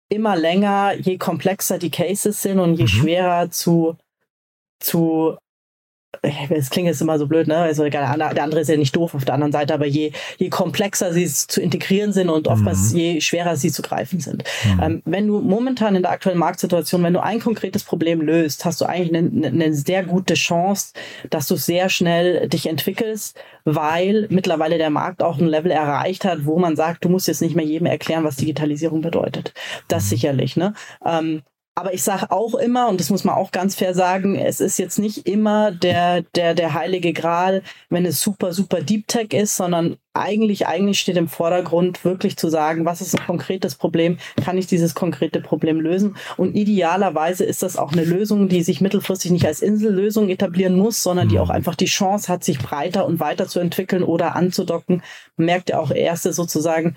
immer 0.09 0.37
länger, 0.37 0.95
je 0.95 1.19
komplexer 1.19 1.79
die 1.79 1.91
Cases 1.91 2.43
sind 2.43 2.59
und 2.59 2.75
je 2.75 2.85
mhm. 2.85 2.89
schwerer 2.89 3.51
zu 3.51 3.97
zu 4.81 5.37
es 6.23 6.71
klingt 6.71 6.89
jetzt 6.89 7.01
immer 7.01 7.19
so 7.19 7.27
blöd, 7.27 7.47
ne? 7.47 7.57
Also 7.57 7.89
der 7.89 8.11
andere 8.11 8.61
ist 8.61 8.69
ja 8.69 8.77
nicht 8.77 8.95
doof 8.95 9.15
auf 9.15 9.25
der 9.25 9.35
anderen 9.35 9.53
Seite, 9.53 9.73
aber 9.73 9.87
je, 9.87 10.13
je 10.39 10.51
komplexer 10.51 11.13
sie 11.13 11.27
zu 11.27 11.61
integrieren 11.61 12.13
sind 12.13 12.29
und 12.29 12.49
oftmals 12.49 12.93
mhm. 12.93 12.99
je 12.99 13.21
schwerer 13.21 13.57
sie 13.57 13.71
zu 13.71 13.83
greifen 13.83 14.21
sind. 14.21 14.45
Mhm. 14.65 14.81
Ähm, 14.83 15.03
wenn 15.05 15.27
du 15.27 15.41
momentan 15.41 15.95
in 15.95 16.03
der 16.03 16.11
aktuellen 16.11 16.39
Marktsituation, 16.39 17.03
wenn 17.03 17.13
du 17.13 17.23
ein 17.23 17.41
konkretes 17.41 17.85
Problem 17.85 18.21
löst, 18.21 18.65
hast 18.65 18.81
du 18.81 18.87
eigentlich 18.87 19.17
eine, 19.17 19.47
eine 19.47 19.75
sehr 19.75 20.05
gute 20.05 20.35
Chance, 20.35 20.93
dass 21.31 21.47
du 21.47 21.57
sehr 21.57 21.89
schnell 21.89 22.49
dich 22.49 22.69
entwickelst, 22.69 23.39
weil 23.65 24.27
mittlerweile 24.31 24.79
der 24.79 24.91
Markt 24.91 25.23
auch 25.23 25.39
ein 25.39 25.47
Level 25.47 25.71
erreicht 25.71 26.25
hat, 26.25 26.45
wo 26.45 26.59
man 26.59 26.77
sagt, 26.77 27.05
du 27.05 27.09
musst 27.09 27.29
jetzt 27.29 27.41
nicht 27.41 27.57
mehr 27.57 27.65
jedem 27.65 27.87
erklären, 27.87 28.25
was 28.25 28.37
Digitalisierung 28.37 29.01
bedeutet. 29.01 29.55
Das 29.89 30.05
mhm. 30.05 30.09
sicherlich, 30.09 30.57
ne? 30.57 30.75
Ähm, 31.05 31.43
aber 31.75 31.95
ich 31.95 32.03
sage 32.03 32.31
auch 32.31 32.55
immer, 32.55 32.89
und 32.89 33.01
das 33.01 33.11
muss 33.11 33.25
man 33.25 33.37
auch 33.37 33.53
ganz 33.53 33.75
fair 33.75 33.95
sagen, 33.95 34.37
es 34.37 34.61
ist 34.61 34.79
jetzt 34.79 34.99
nicht 34.99 35.27
immer 35.27 35.71
der, 35.71 36.23
der, 36.35 36.55
der 36.55 36.75
heilige 36.75 37.13
Gral, 37.13 37.63
wenn 37.89 38.05
es 38.05 38.21
super, 38.21 38.53
super 38.53 38.83
Deep 38.83 39.07
Tech 39.07 39.33
ist, 39.33 39.57
sondern 39.57 39.97
eigentlich, 40.13 40.67
eigentlich 40.67 40.99
steht 40.99 41.17
im 41.17 41.29
Vordergrund 41.29 42.05
wirklich 42.05 42.37
zu 42.37 42.49
sagen, 42.49 42.85
was 42.85 43.01
ist 43.01 43.19
ein 43.19 43.25
konkretes 43.25 43.77
Problem, 43.77 44.19
kann 44.45 44.59
ich 44.59 44.67
dieses 44.67 44.95
konkrete 44.95 45.41
Problem 45.41 45.81
lösen? 45.81 46.17
Und 46.37 46.57
idealerweise 46.57 47.45
ist 47.45 47.63
das 47.63 47.77
auch 47.77 47.93
eine 47.93 48.05
Lösung, 48.05 48.49
die 48.49 48.63
sich 48.63 48.81
mittelfristig 48.81 49.31
nicht 49.31 49.47
als 49.47 49.63
Insellösung 49.63 50.29
etablieren 50.29 50.77
muss, 50.77 51.03
sondern 51.03 51.29
die 51.29 51.37
mhm. 51.37 51.43
auch 51.43 51.51
einfach 51.51 51.77
die 51.77 51.87
Chance 51.87 52.31
hat, 52.31 52.43
sich 52.43 52.59
breiter 52.59 53.07
und 53.07 53.21
weiter 53.21 53.47
zu 53.47 53.61
entwickeln 53.61 54.03
oder 54.03 54.35
anzudocken. 54.35 55.03
Man 55.37 55.47
merkt 55.47 55.71
ja 55.71 55.79
auch 55.79 55.93
erste 55.93 56.33
sozusagen 56.33 56.97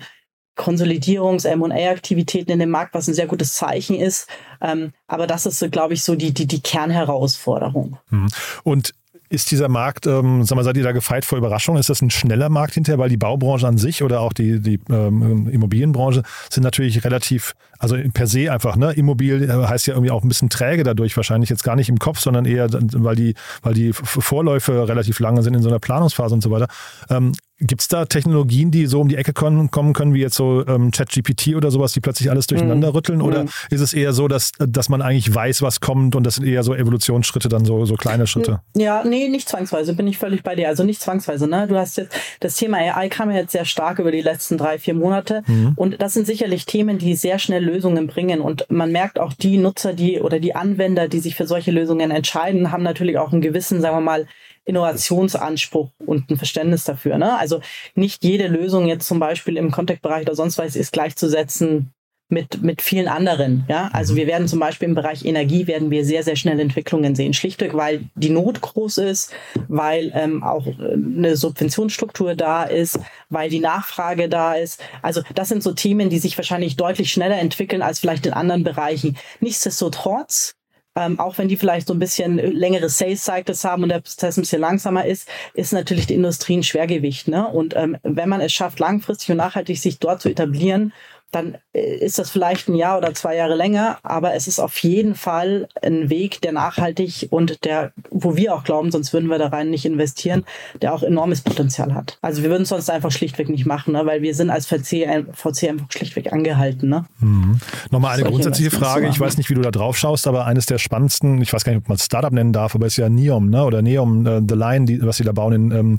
Konsolidierungs-, 0.56 1.46
M&A-Aktivitäten 1.46 2.52
in 2.52 2.58
dem 2.58 2.70
Markt, 2.70 2.94
was 2.94 3.08
ein 3.08 3.14
sehr 3.14 3.26
gutes 3.26 3.54
Zeichen 3.54 3.96
ist. 3.96 4.28
Ähm, 4.60 4.92
aber 5.06 5.26
das 5.26 5.46
ist, 5.46 5.70
glaube 5.72 5.94
ich, 5.94 6.02
so 6.02 6.14
die, 6.14 6.32
die, 6.32 6.46
die 6.46 6.60
Kernherausforderung. 6.60 7.98
Mhm. 8.10 8.28
Und 8.62 8.94
ist 9.34 9.50
dieser 9.50 9.68
Markt, 9.68 10.06
ähm, 10.06 10.44
sag 10.44 10.56
mal, 10.56 10.64
seid 10.64 10.76
ihr 10.76 10.84
da 10.84 10.92
gefeit 10.92 11.24
vor 11.24 11.38
Überraschungen? 11.38 11.80
Ist 11.80 11.88
das 11.90 12.02
ein 12.02 12.10
schneller 12.10 12.48
Markt 12.48 12.74
hinterher? 12.74 12.98
Weil 12.98 13.08
die 13.08 13.16
Baubranche 13.16 13.66
an 13.66 13.78
sich 13.78 14.02
oder 14.02 14.20
auch 14.20 14.32
die, 14.32 14.60
die 14.60 14.78
ähm, 14.90 15.48
Immobilienbranche 15.48 16.22
sind 16.50 16.62
natürlich 16.62 17.04
relativ, 17.04 17.54
also 17.78 17.96
per 18.12 18.26
se 18.26 18.52
einfach, 18.52 18.76
ne? 18.76 18.92
Immobil 18.92 19.42
äh, 19.42 19.66
heißt 19.66 19.86
ja 19.86 19.94
irgendwie 19.94 20.10
auch 20.10 20.22
ein 20.22 20.28
bisschen 20.28 20.50
träge 20.50 20.84
dadurch, 20.84 21.16
wahrscheinlich 21.16 21.50
jetzt 21.50 21.64
gar 21.64 21.74
nicht 21.74 21.88
im 21.88 21.98
Kopf, 21.98 22.20
sondern 22.20 22.44
eher, 22.44 22.68
weil 22.70 23.16
die, 23.16 23.34
weil 23.62 23.74
die 23.74 23.92
Vorläufe 23.92 24.88
relativ 24.88 25.18
lange 25.20 25.42
sind 25.42 25.54
in 25.54 25.62
so 25.62 25.68
einer 25.68 25.80
Planungsphase 25.80 26.34
und 26.34 26.42
so 26.42 26.50
weiter. 26.50 26.68
Ähm, 27.10 27.32
Gibt 27.60 27.82
es 27.82 27.88
da 27.88 28.04
Technologien, 28.04 28.72
die 28.72 28.86
so 28.86 29.00
um 29.00 29.08
die 29.08 29.14
Ecke 29.14 29.32
kommen, 29.32 29.70
können, 29.70 30.12
wie 30.12 30.20
jetzt 30.20 30.34
so 30.34 30.66
ähm, 30.66 30.90
ChatGPT 30.90 31.54
oder 31.54 31.70
sowas, 31.70 31.92
die 31.92 32.00
plötzlich 32.00 32.28
alles 32.28 32.48
durcheinander 32.48 32.88
mhm. 32.88 32.94
rütteln? 32.96 33.22
Oder 33.22 33.44
mhm. 33.44 33.48
ist 33.70 33.80
es 33.80 33.92
eher 33.92 34.12
so, 34.12 34.26
dass, 34.26 34.50
dass 34.58 34.88
man 34.88 35.02
eigentlich 35.02 35.32
weiß, 35.32 35.62
was 35.62 35.78
kommt 35.78 36.16
und 36.16 36.24
das 36.24 36.34
sind 36.34 36.46
eher 36.46 36.64
so 36.64 36.74
Evolutionsschritte, 36.74 37.48
dann 37.48 37.64
so, 37.64 37.84
so 37.84 37.94
kleine 37.94 38.26
Schritte? 38.26 38.60
Ja, 38.76 39.04
nee, 39.04 39.28
nicht 39.28 39.48
zwangsweise, 39.48 39.94
bin 39.94 40.08
ich 40.08 40.18
völlig 40.18 40.42
bei 40.42 40.56
dir. 40.56 40.66
Also 40.66 40.82
nicht 40.82 41.00
zwangsweise. 41.00 41.46
Ne? 41.46 41.68
Du 41.68 41.76
hast 41.76 41.96
jetzt, 41.96 42.16
das 42.40 42.56
Thema 42.56 42.78
AI 42.78 43.08
kam 43.08 43.30
ja 43.30 43.36
jetzt 43.36 43.52
sehr 43.52 43.64
stark 43.64 44.00
über 44.00 44.10
die 44.10 44.22
letzten 44.22 44.58
drei, 44.58 44.80
vier 44.80 44.94
Monate. 44.94 45.44
Mhm. 45.46 45.74
Und 45.76 46.02
das 46.02 46.12
sind 46.12 46.26
sicherlich 46.26 46.66
Themen, 46.66 46.98
die 46.98 47.14
sehr 47.14 47.38
schnell 47.38 47.64
Lösungen 47.64 48.08
bringen. 48.08 48.40
Und 48.40 48.66
man 48.68 48.90
merkt 48.90 49.20
auch, 49.20 49.32
die 49.32 49.58
Nutzer, 49.58 49.92
die 49.92 50.20
oder 50.20 50.40
die 50.40 50.56
Anwender, 50.56 51.06
die 51.06 51.20
sich 51.20 51.36
für 51.36 51.46
solche 51.46 51.70
Lösungen 51.70 52.10
entscheiden, 52.10 52.72
haben 52.72 52.82
natürlich 52.82 53.16
auch 53.18 53.32
einen 53.32 53.42
gewissen, 53.42 53.80
sagen 53.80 53.96
wir 53.98 54.00
mal, 54.00 54.26
Innovationsanspruch 54.64 55.90
und 55.98 56.30
ein 56.30 56.36
Verständnis 56.36 56.84
dafür. 56.84 57.18
Ne? 57.18 57.36
Also 57.38 57.60
nicht 57.94 58.24
jede 58.24 58.46
Lösung 58.46 58.86
jetzt 58.86 59.06
zum 59.06 59.18
Beispiel 59.18 59.56
im 59.56 59.70
Contact-Bereich 59.70 60.22
oder 60.22 60.34
sonst 60.34 60.58
was 60.58 60.76
ist 60.76 60.92
gleichzusetzen 60.92 61.92
mit, 62.30 62.62
mit 62.62 62.80
vielen 62.80 63.08
anderen. 63.08 63.64
Ja? 63.68 63.90
Also 63.92 64.14
mhm. 64.14 64.18
wir 64.18 64.26
werden 64.26 64.48
zum 64.48 64.58
Beispiel 64.58 64.88
im 64.88 64.94
Bereich 64.94 65.24
Energie 65.24 65.66
werden 65.66 65.90
wir 65.90 66.04
sehr, 66.04 66.22
sehr 66.22 66.36
schnell 66.36 66.58
Entwicklungen 66.58 67.14
sehen. 67.14 67.34
Schlichtweg, 67.34 67.74
weil 67.74 68.04
die 68.14 68.30
Not 68.30 68.60
groß 68.60 68.98
ist, 68.98 69.32
weil 69.68 70.10
ähm, 70.14 70.42
auch 70.42 70.66
äh, 70.66 70.94
eine 70.94 71.36
Subventionsstruktur 71.36 72.34
da 72.34 72.64
ist, 72.64 72.98
weil 73.28 73.50
die 73.50 73.60
Nachfrage 73.60 74.28
da 74.28 74.54
ist. 74.54 74.82
Also 75.02 75.22
das 75.34 75.48
sind 75.48 75.62
so 75.62 75.72
Themen, 75.72 76.08
die 76.08 76.18
sich 76.18 76.36
wahrscheinlich 76.36 76.76
deutlich 76.76 77.12
schneller 77.12 77.38
entwickeln 77.38 77.82
als 77.82 78.00
vielleicht 78.00 78.26
in 78.26 78.32
anderen 78.32 78.64
Bereichen. 78.64 79.16
Nichtsdestotrotz 79.40 80.54
ähm, 80.96 81.18
auch 81.18 81.38
wenn 81.38 81.48
die 81.48 81.56
vielleicht 81.56 81.88
so 81.88 81.94
ein 81.94 81.98
bisschen 81.98 82.38
längere 82.38 82.88
Sales 82.88 83.24
Cycles 83.24 83.64
haben 83.64 83.82
und 83.82 83.88
der 83.88 84.00
Prozess 84.00 84.36
ein 84.36 84.42
bisschen 84.42 84.60
langsamer 84.60 85.04
ist, 85.04 85.28
ist 85.54 85.72
natürlich 85.72 86.06
die 86.06 86.14
Industrie 86.14 86.56
ein 86.56 86.62
Schwergewicht. 86.62 87.28
Ne? 87.28 87.48
Und 87.48 87.74
ähm, 87.76 87.96
wenn 88.02 88.28
man 88.28 88.40
es 88.40 88.52
schafft, 88.52 88.78
langfristig 88.78 89.30
und 89.30 89.38
nachhaltig 89.38 89.78
sich 89.78 89.98
dort 89.98 90.22
zu 90.22 90.28
etablieren 90.28 90.92
dann 91.34 91.54
äh, 91.54 91.58
ist 91.74 92.20
das 92.20 92.30
vielleicht 92.30 92.68
ein 92.68 92.76
Jahr 92.76 92.98
oder 92.98 93.14
zwei 93.14 93.34
Jahre 93.34 93.56
länger, 93.56 93.98
aber 94.04 94.34
es 94.34 94.46
ist 94.46 94.60
auf 94.60 94.78
jeden 94.78 95.16
Fall 95.16 95.68
ein 95.82 96.08
Weg, 96.08 96.40
der 96.40 96.52
nachhaltig 96.52 97.26
und 97.30 97.64
der, 97.64 97.90
wo 98.10 98.36
wir 98.36 98.54
auch 98.54 98.62
glauben, 98.62 98.92
sonst 98.92 99.12
würden 99.12 99.28
wir 99.28 99.38
da 99.38 99.48
rein 99.48 99.70
nicht 99.70 99.84
investieren, 99.84 100.44
der 100.80 100.94
auch 100.94 101.02
enormes 101.02 101.40
Potenzial 101.40 101.92
hat. 101.92 102.18
Also 102.22 102.42
wir 102.44 102.50
würden 102.50 102.62
es 102.62 102.68
sonst 102.68 102.90
einfach 102.90 103.10
schlichtweg 103.10 103.48
nicht 103.48 103.66
machen, 103.66 103.92
ne? 103.94 104.06
weil 104.06 104.22
wir 104.22 104.36
sind 104.36 104.50
als 104.50 104.66
VC, 104.66 105.26
VC 105.32 105.70
einfach 105.70 105.90
schlichtweg 105.90 106.32
angehalten. 106.32 106.88
Ne? 106.88 107.06
Mhm. 107.18 107.58
Nochmal 107.90 108.14
eine 108.14 108.30
grundsätzliche 108.30 108.70
Frage, 108.70 109.08
ich 109.08 109.18
weiß 109.18 109.36
nicht, 109.36 109.50
wie 109.50 109.54
du 109.54 109.62
da 109.62 109.72
drauf 109.72 109.98
schaust, 109.98 110.28
aber 110.28 110.46
eines 110.46 110.66
der 110.66 110.78
spannendsten, 110.78 111.42
ich 111.42 111.52
weiß 111.52 111.64
gar 111.64 111.72
nicht, 111.72 111.82
ob 111.82 111.88
man 111.88 111.96
es 111.96 112.04
Startup 112.04 112.32
nennen 112.32 112.52
darf, 112.52 112.76
aber 112.76 112.86
es 112.86 112.92
ist 112.92 112.98
ja 112.98 113.08
Neom, 113.08 113.50
ne? 113.50 113.64
oder 113.64 113.82
Neom, 113.82 114.24
äh, 114.26 114.40
The 114.48 114.54
Line, 114.54 114.84
die, 114.84 115.02
was 115.04 115.16
sie 115.16 115.24
da 115.24 115.32
bauen 115.32 115.52
in, 115.52 115.70
ähm, 115.72 115.96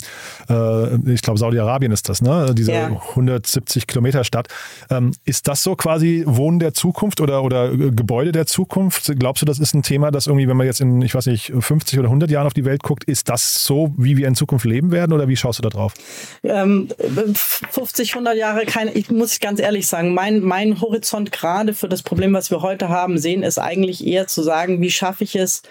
äh, 0.48 1.12
ich 1.12 1.20
glaube, 1.20 1.38
Saudi-Arabien 1.38 1.92
ist 1.92 2.08
das, 2.08 2.22
ne? 2.22 2.54
diese 2.56 2.72
ja. 2.72 2.86
170 2.86 3.86
Kilometer 3.86 4.24
Stadt. 4.24 4.48
Ähm, 4.88 5.12
ist 5.26 5.46
das 5.48 5.65
so 5.66 5.74
quasi 5.74 6.22
Wohnen 6.26 6.60
der 6.60 6.74
Zukunft 6.74 7.20
oder, 7.20 7.42
oder 7.42 7.76
Gebäude 7.76 8.30
der 8.30 8.46
Zukunft? 8.46 9.12
Glaubst 9.18 9.42
du, 9.42 9.46
das 9.46 9.58
ist 9.58 9.74
ein 9.74 9.82
Thema, 9.82 10.12
das 10.12 10.28
irgendwie, 10.28 10.46
wenn 10.46 10.56
man 10.56 10.64
jetzt 10.64 10.80
in, 10.80 11.02
ich 11.02 11.12
weiß 11.12 11.26
nicht, 11.26 11.52
50 11.58 11.98
oder 11.98 12.06
100 12.06 12.30
Jahren 12.30 12.46
auf 12.46 12.54
die 12.54 12.64
Welt 12.64 12.84
guckt, 12.84 13.02
ist 13.02 13.28
das 13.28 13.64
so, 13.64 13.92
wie 13.96 14.16
wir 14.16 14.28
in 14.28 14.36
Zukunft 14.36 14.64
leben 14.64 14.92
werden 14.92 15.12
oder 15.12 15.26
wie 15.26 15.34
schaust 15.34 15.58
du 15.58 15.64
da 15.64 15.68
drauf? 15.68 15.94
Ähm, 16.44 16.86
50, 17.34 18.12
100 18.12 18.36
Jahre, 18.36 18.64
keine, 18.64 18.92
ich 18.92 19.10
muss 19.10 19.40
ganz 19.40 19.58
ehrlich 19.58 19.88
sagen, 19.88 20.14
mein, 20.14 20.40
mein 20.40 20.80
Horizont 20.80 21.32
gerade 21.32 21.74
für 21.74 21.88
das 21.88 22.04
Problem, 22.04 22.32
was 22.32 22.52
wir 22.52 22.62
heute 22.62 22.88
haben, 22.88 23.18
sehen, 23.18 23.42
ist 23.42 23.58
eigentlich 23.58 24.06
eher 24.06 24.28
zu 24.28 24.44
sagen, 24.44 24.80
wie 24.80 24.92
schaffe 24.92 25.24
ich 25.24 25.34
es, 25.34 25.62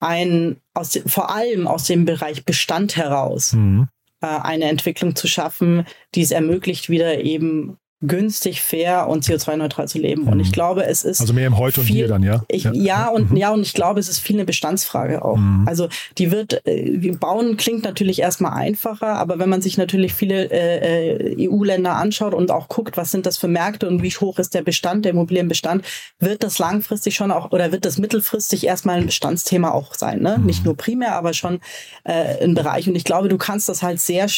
ein, 0.00 0.56
aus 0.72 0.92
dem, 0.92 1.06
vor 1.06 1.28
allem 1.28 1.66
aus 1.66 1.84
dem 1.84 2.06
Bereich 2.06 2.46
Bestand 2.46 2.96
heraus, 2.96 3.52
mhm. 3.52 3.88
äh, 4.22 4.28
eine 4.28 4.64
Entwicklung 4.64 5.14
zu 5.14 5.28
schaffen, 5.28 5.86
die 6.14 6.22
es 6.22 6.30
ermöglicht, 6.30 6.88
wieder 6.88 7.20
eben 7.22 7.76
günstig, 8.00 8.62
fair 8.62 9.08
und 9.08 9.24
CO2-neutral 9.24 9.88
zu 9.88 9.98
leben. 9.98 10.28
Und 10.28 10.38
ich 10.38 10.48
mhm. 10.48 10.52
glaube, 10.52 10.84
es 10.86 11.04
ist. 11.04 11.20
Also 11.20 11.32
mehr 11.32 11.48
im 11.48 11.58
Heute 11.58 11.80
viel, 11.80 11.90
und 11.90 11.96
Hier 11.96 12.08
dann, 12.08 12.22
ja? 12.22 12.44
Ich, 12.48 12.64
ja. 12.64 12.72
ja. 12.72 13.08
und 13.08 13.32
mhm. 13.32 13.36
ja, 13.36 13.50
und 13.50 13.62
ich 13.62 13.74
glaube, 13.74 13.98
es 13.98 14.08
ist 14.08 14.20
viel 14.20 14.36
eine 14.36 14.44
Bestandsfrage 14.44 15.24
auch. 15.24 15.36
Mhm. 15.36 15.66
Also 15.66 15.88
die 16.16 16.30
wird, 16.30 16.64
äh, 16.64 17.10
bauen 17.18 17.56
klingt 17.56 17.82
natürlich 17.82 18.20
erstmal 18.20 18.52
einfacher, 18.52 19.16
aber 19.16 19.40
wenn 19.40 19.48
man 19.48 19.62
sich 19.62 19.78
natürlich 19.78 20.14
viele 20.14 20.48
äh, 20.50 21.34
äh 21.34 21.48
EU-Länder 21.48 21.96
anschaut 21.96 22.34
und 22.34 22.50
auch 22.50 22.68
guckt, 22.68 22.96
was 22.96 23.10
sind 23.10 23.26
das 23.26 23.36
für 23.36 23.48
Märkte 23.48 23.88
und 23.88 24.02
wie 24.02 24.10
hoch 24.10 24.38
ist 24.38 24.54
der 24.54 24.62
Bestand, 24.62 25.04
der 25.04 25.12
Immobilienbestand, 25.12 25.84
wird 26.18 26.42
das 26.42 26.58
langfristig 26.58 27.16
schon 27.16 27.30
auch 27.30 27.50
oder 27.50 27.72
wird 27.72 27.84
das 27.84 27.98
mittelfristig 27.98 28.64
erstmal 28.64 28.98
ein 28.98 29.06
Bestandsthema 29.06 29.72
auch 29.72 29.94
sein. 29.94 30.20
Ne? 30.20 30.38
Mhm. 30.38 30.46
Nicht 30.46 30.64
nur 30.64 30.76
primär, 30.76 31.16
aber 31.16 31.32
schon 31.32 31.60
äh, 32.04 32.44
ein 32.44 32.54
Bereich. 32.54 32.88
Und 32.88 32.94
ich 32.94 33.04
glaube, 33.04 33.28
du 33.28 33.38
kannst 33.38 33.68
das 33.68 33.82
halt 33.82 34.00
sehr 34.00 34.28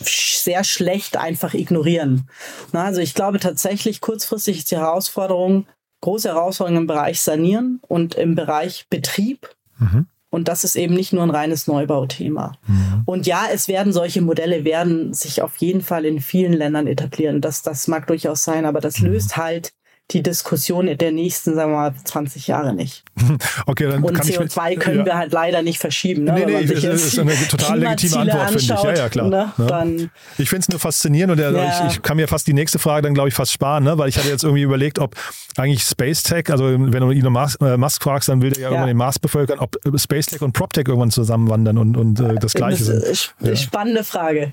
sehr 0.00 0.64
schlecht 0.64 1.16
einfach 1.16 1.54
ignorieren. 1.54 2.28
Na, 2.72 2.84
also 2.84 3.00
ich 3.00 3.14
glaube 3.14 3.38
tatsächlich, 3.38 4.00
kurzfristig 4.00 4.58
ist 4.58 4.70
die 4.70 4.76
Herausforderung, 4.76 5.66
große 6.00 6.28
Herausforderung 6.28 6.82
im 6.82 6.86
Bereich 6.86 7.20
Sanieren 7.20 7.80
und 7.88 8.14
im 8.14 8.34
Bereich 8.34 8.86
Betrieb. 8.88 9.54
Mhm. 9.78 10.06
Und 10.30 10.48
das 10.48 10.62
ist 10.62 10.76
eben 10.76 10.94
nicht 10.94 11.12
nur 11.12 11.22
ein 11.22 11.30
reines 11.30 11.66
Neubauthema. 11.66 12.52
Mhm. 12.66 13.02
Und 13.06 13.26
ja, 13.26 13.46
es 13.50 13.66
werden 13.66 13.92
solche 13.92 14.20
Modelle 14.20 14.64
werden 14.64 15.14
sich 15.14 15.40
auf 15.40 15.56
jeden 15.56 15.80
Fall 15.80 16.04
in 16.04 16.20
vielen 16.20 16.52
Ländern 16.52 16.86
etablieren. 16.86 17.40
Das, 17.40 17.62
das 17.62 17.88
mag 17.88 18.06
durchaus 18.06 18.44
sein, 18.44 18.66
aber 18.66 18.80
das 18.80 18.98
mhm. 18.98 19.06
löst 19.06 19.36
halt 19.36 19.72
die 20.10 20.22
Diskussion 20.22 20.86
der 20.86 21.12
nächsten, 21.12 21.54
sagen 21.54 21.72
wir 21.72 21.76
mal, 21.76 21.94
20 22.02 22.46
Jahre 22.46 22.74
nicht. 22.74 23.04
Okay, 23.66 23.86
dann 23.88 24.02
Und 24.02 24.14
kann 24.14 24.26
CO2 24.26 24.72
ich, 24.72 24.78
können 24.78 25.00
ja. 25.00 25.04
wir 25.04 25.16
halt 25.18 25.32
leider 25.32 25.62
nicht 25.62 25.78
verschieben. 25.78 26.24
Ne? 26.24 26.32
Nee, 26.32 26.46
nee, 26.46 26.64
das 26.64 26.84
ist 26.84 27.18
eine 27.18 27.34
total 27.48 27.80
legitime 27.80 28.20
Antwort, 28.20 28.50
finde 28.50 28.74
ich. 28.74 28.82
Ja, 28.82 28.94
ja, 28.94 29.08
klar. 29.08 29.28
Ne? 29.28 29.52
Ja. 29.58 29.66
Dann, 29.66 30.10
ich 30.38 30.48
finde 30.48 30.62
es 30.62 30.68
nur 30.68 30.80
faszinierend 30.80 31.32
und 31.32 31.38
ja. 31.38 31.86
ich, 31.86 31.96
ich, 31.96 32.02
kann 32.02 32.16
mir 32.16 32.28
fast 32.28 32.46
die 32.46 32.54
nächste 32.54 32.78
Frage 32.78 33.02
dann, 33.02 33.14
glaube 33.14 33.28
ich, 33.28 33.34
fast 33.34 33.52
sparen, 33.52 33.84
ne? 33.84 33.98
weil 33.98 34.08
ich 34.08 34.16
hatte 34.16 34.28
jetzt 34.28 34.44
irgendwie 34.44 34.62
überlegt, 34.62 34.98
ob 34.98 35.14
eigentlich 35.58 35.82
Space 35.82 36.22
Tech, 36.22 36.50
also 36.50 36.64
wenn 36.64 36.90
du 36.90 37.10
Elon 37.10 37.32
Musk, 37.32 37.60
äh, 37.60 37.76
Musk 37.76 38.02
fragst, 38.02 38.28
dann 38.28 38.40
will 38.40 38.50
der 38.50 38.62
ja, 38.62 38.68
irgendwann 38.68 38.88
den 38.88 38.96
Mars 38.96 39.18
bevölkern, 39.18 39.58
ob 39.58 39.76
Space 39.96 40.26
Tech 40.26 40.40
und 40.40 40.52
Prop 40.52 40.72
Tech 40.72 40.84
irgendwann 40.86 41.10
zusammenwandern 41.10 41.78
und, 41.78 41.96
und 41.96 42.20
äh, 42.20 42.36
das 42.36 42.54
Gleiche 42.54 42.84
das 42.84 43.32
sind. 43.40 43.58
Spannende 43.58 44.04
Frage. 44.04 44.52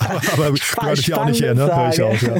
aber 0.00 0.20
aber 0.32 0.52
gehört 0.52 0.98
ich 0.98 1.14
auch 1.14 1.26
nicht 1.26 1.42
her, 1.42 1.54
ne? 1.54 1.64
Hör 1.64 1.90
ich 1.90 2.02
auch, 2.02 2.20
ja. 2.22 2.34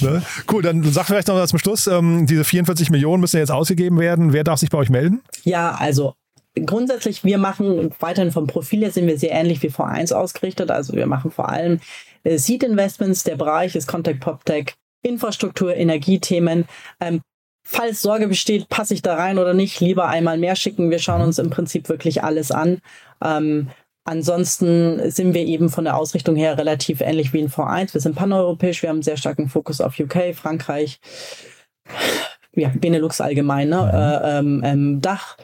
ne? 0.00 0.22
Cool, 0.50 0.62
dann 0.62 0.82
sag 0.84 1.06
vielleicht 1.06 1.28
noch 1.28 1.44
zum 1.46 1.58
Schluss, 1.64 1.86
ähm, 1.86 2.26
diese 2.26 2.44
44 2.44 2.90
Millionen 2.90 3.22
müssen 3.22 3.38
jetzt 3.38 3.50
ausgegeben 3.50 3.98
werden. 3.98 4.34
Wer 4.34 4.44
darf 4.44 4.60
sich 4.60 4.68
bei 4.68 4.78
euch 4.78 4.90
melden? 4.90 5.22
Ja, 5.44 5.72
also 5.72 6.14
grundsätzlich, 6.54 7.24
wir 7.24 7.38
machen 7.38 7.90
weiterhin 8.00 8.32
vom 8.32 8.46
Profil 8.46 8.82
her 8.82 8.90
sind 8.90 9.06
wir 9.06 9.18
sehr 9.18 9.32
ähnlich 9.32 9.62
wie 9.62 9.70
V1 9.70 10.12
ausgerichtet. 10.12 10.70
Also 10.70 10.92
wir 10.92 11.06
machen 11.06 11.30
vor 11.30 11.48
allem 11.48 11.80
äh, 12.22 12.36
Seed 12.36 12.62
Investments. 12.62 13.24
Der 13.24 13.36
Bereich 13.36 13.74
ist 13.74 13.88
Contact 13.88 14.20
PopTech, 14.20 14.74
Infrastruktur, 15.02 15.74
Energiethemen. 15.74 16.66
Ähm, 17.00 17.22
falls 17.66 18.02
Sorge 18.02 18.28
besteht, 18.28 18.68
passe 18.68 18.92
ich 18.92 19.00
da 19.00 19.14
rein 19.14 19.38
oder 19.38 19.54
nicht, 19.54 19.80
lieber 19.80 20.08
einmal 20.08 20.36
mehr 20.36 20.56
schicken. 20.56 20.90
Wir 20.90 20.98
schauen 20.98 21.22
uns 21.22 21.38
im 21.38 21.48
Prinzip 21.48 21.88
wirklich 21.88 22.22
alles 22.22 22.50
an. 22.50 22.80
Ähm, 23.24 23.70
Ansonsten 24.06 25.10
sind 25.10 25.32
wir 25.32 25.46
eben 25.46 25.70
von 25.70 25.84
der 25.84 25.96
Ausrichtung 25.96 26.36
her 26.36 26.58
relativ 26.58 27.00
ähnlich 27.00 27.32
wie 27.32 27.40
in 27.40 27.48
V1. 27.48 27.94
Wir 27.94 28.02
sind 28.02 28.14
paneuropäisch, 28.14 28.82
wir 28.82 28.90
haben 28.90 28.96
einen 28.96 29.02
sehr 29.02 29.16
starken 29.16 29.48
Fokus 29.48 29.80
auf 29.80 29.98
UK, 29.98 30.34
Frankreich, 30.34 31.00
ja, 32.54 32.70
Benelux 32.74 33.20
allgemein, 33.20 33.68
ne? 33.68 33.82
Mhm. 33.82 33.98
Äh, 33.98 34.38
ähm, 34.38 34.62
ähm, 34.64 35.00
Dach 35.00 35.36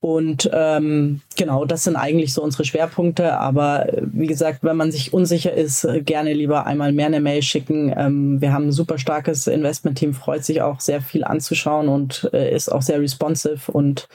Und 0.00 0.48
ähm, 0.52 1.22
genau, 1.36 1.64
das 1.64 1.82
sind 1.84 1.96
eigentlich 1.96 2.32
so 2.32 2.42
unsere 2.42 2.64
Schwerpunkte. 2.64 3.36
Aber 3.36 3.86
wie 4.00 4.28
gesagt, 4.28 4.62
wenn 4.62 4.76
man 4.76 4.92
sich 4.92 5.12
unsicher 5.12 5.52
ist, 5.52 5.86
gerne 6.04 6.34
lieber 6.34 6.66
einmal 6.66 6.92
mehr 6.92 7.06
eine 7.06 7.20
Mail 7.20 7.42
schicken. 7.42 7.92
Ähm, 7.96 8.40
wir 8.40 8.52
haben 8.52 8.68
ein 8.68 8.72
super 8.72 8.98
starkes 8.98 9.48
Investment-Team, 9.48 10.14
freut 10.14 10.44
sich 10.44 10.62
auch 10.62 10.78
sehr 10.78 11.00
viel 11.00 11.24
anzuschauen 11.24 11.88
und 11.88 12.30
äh, 12.32 12.54
ist 12.54 12.70
auch 12.70 12.82
sehr 12.82 13.00
responsive 13.00 13.72
und 13.72 14.08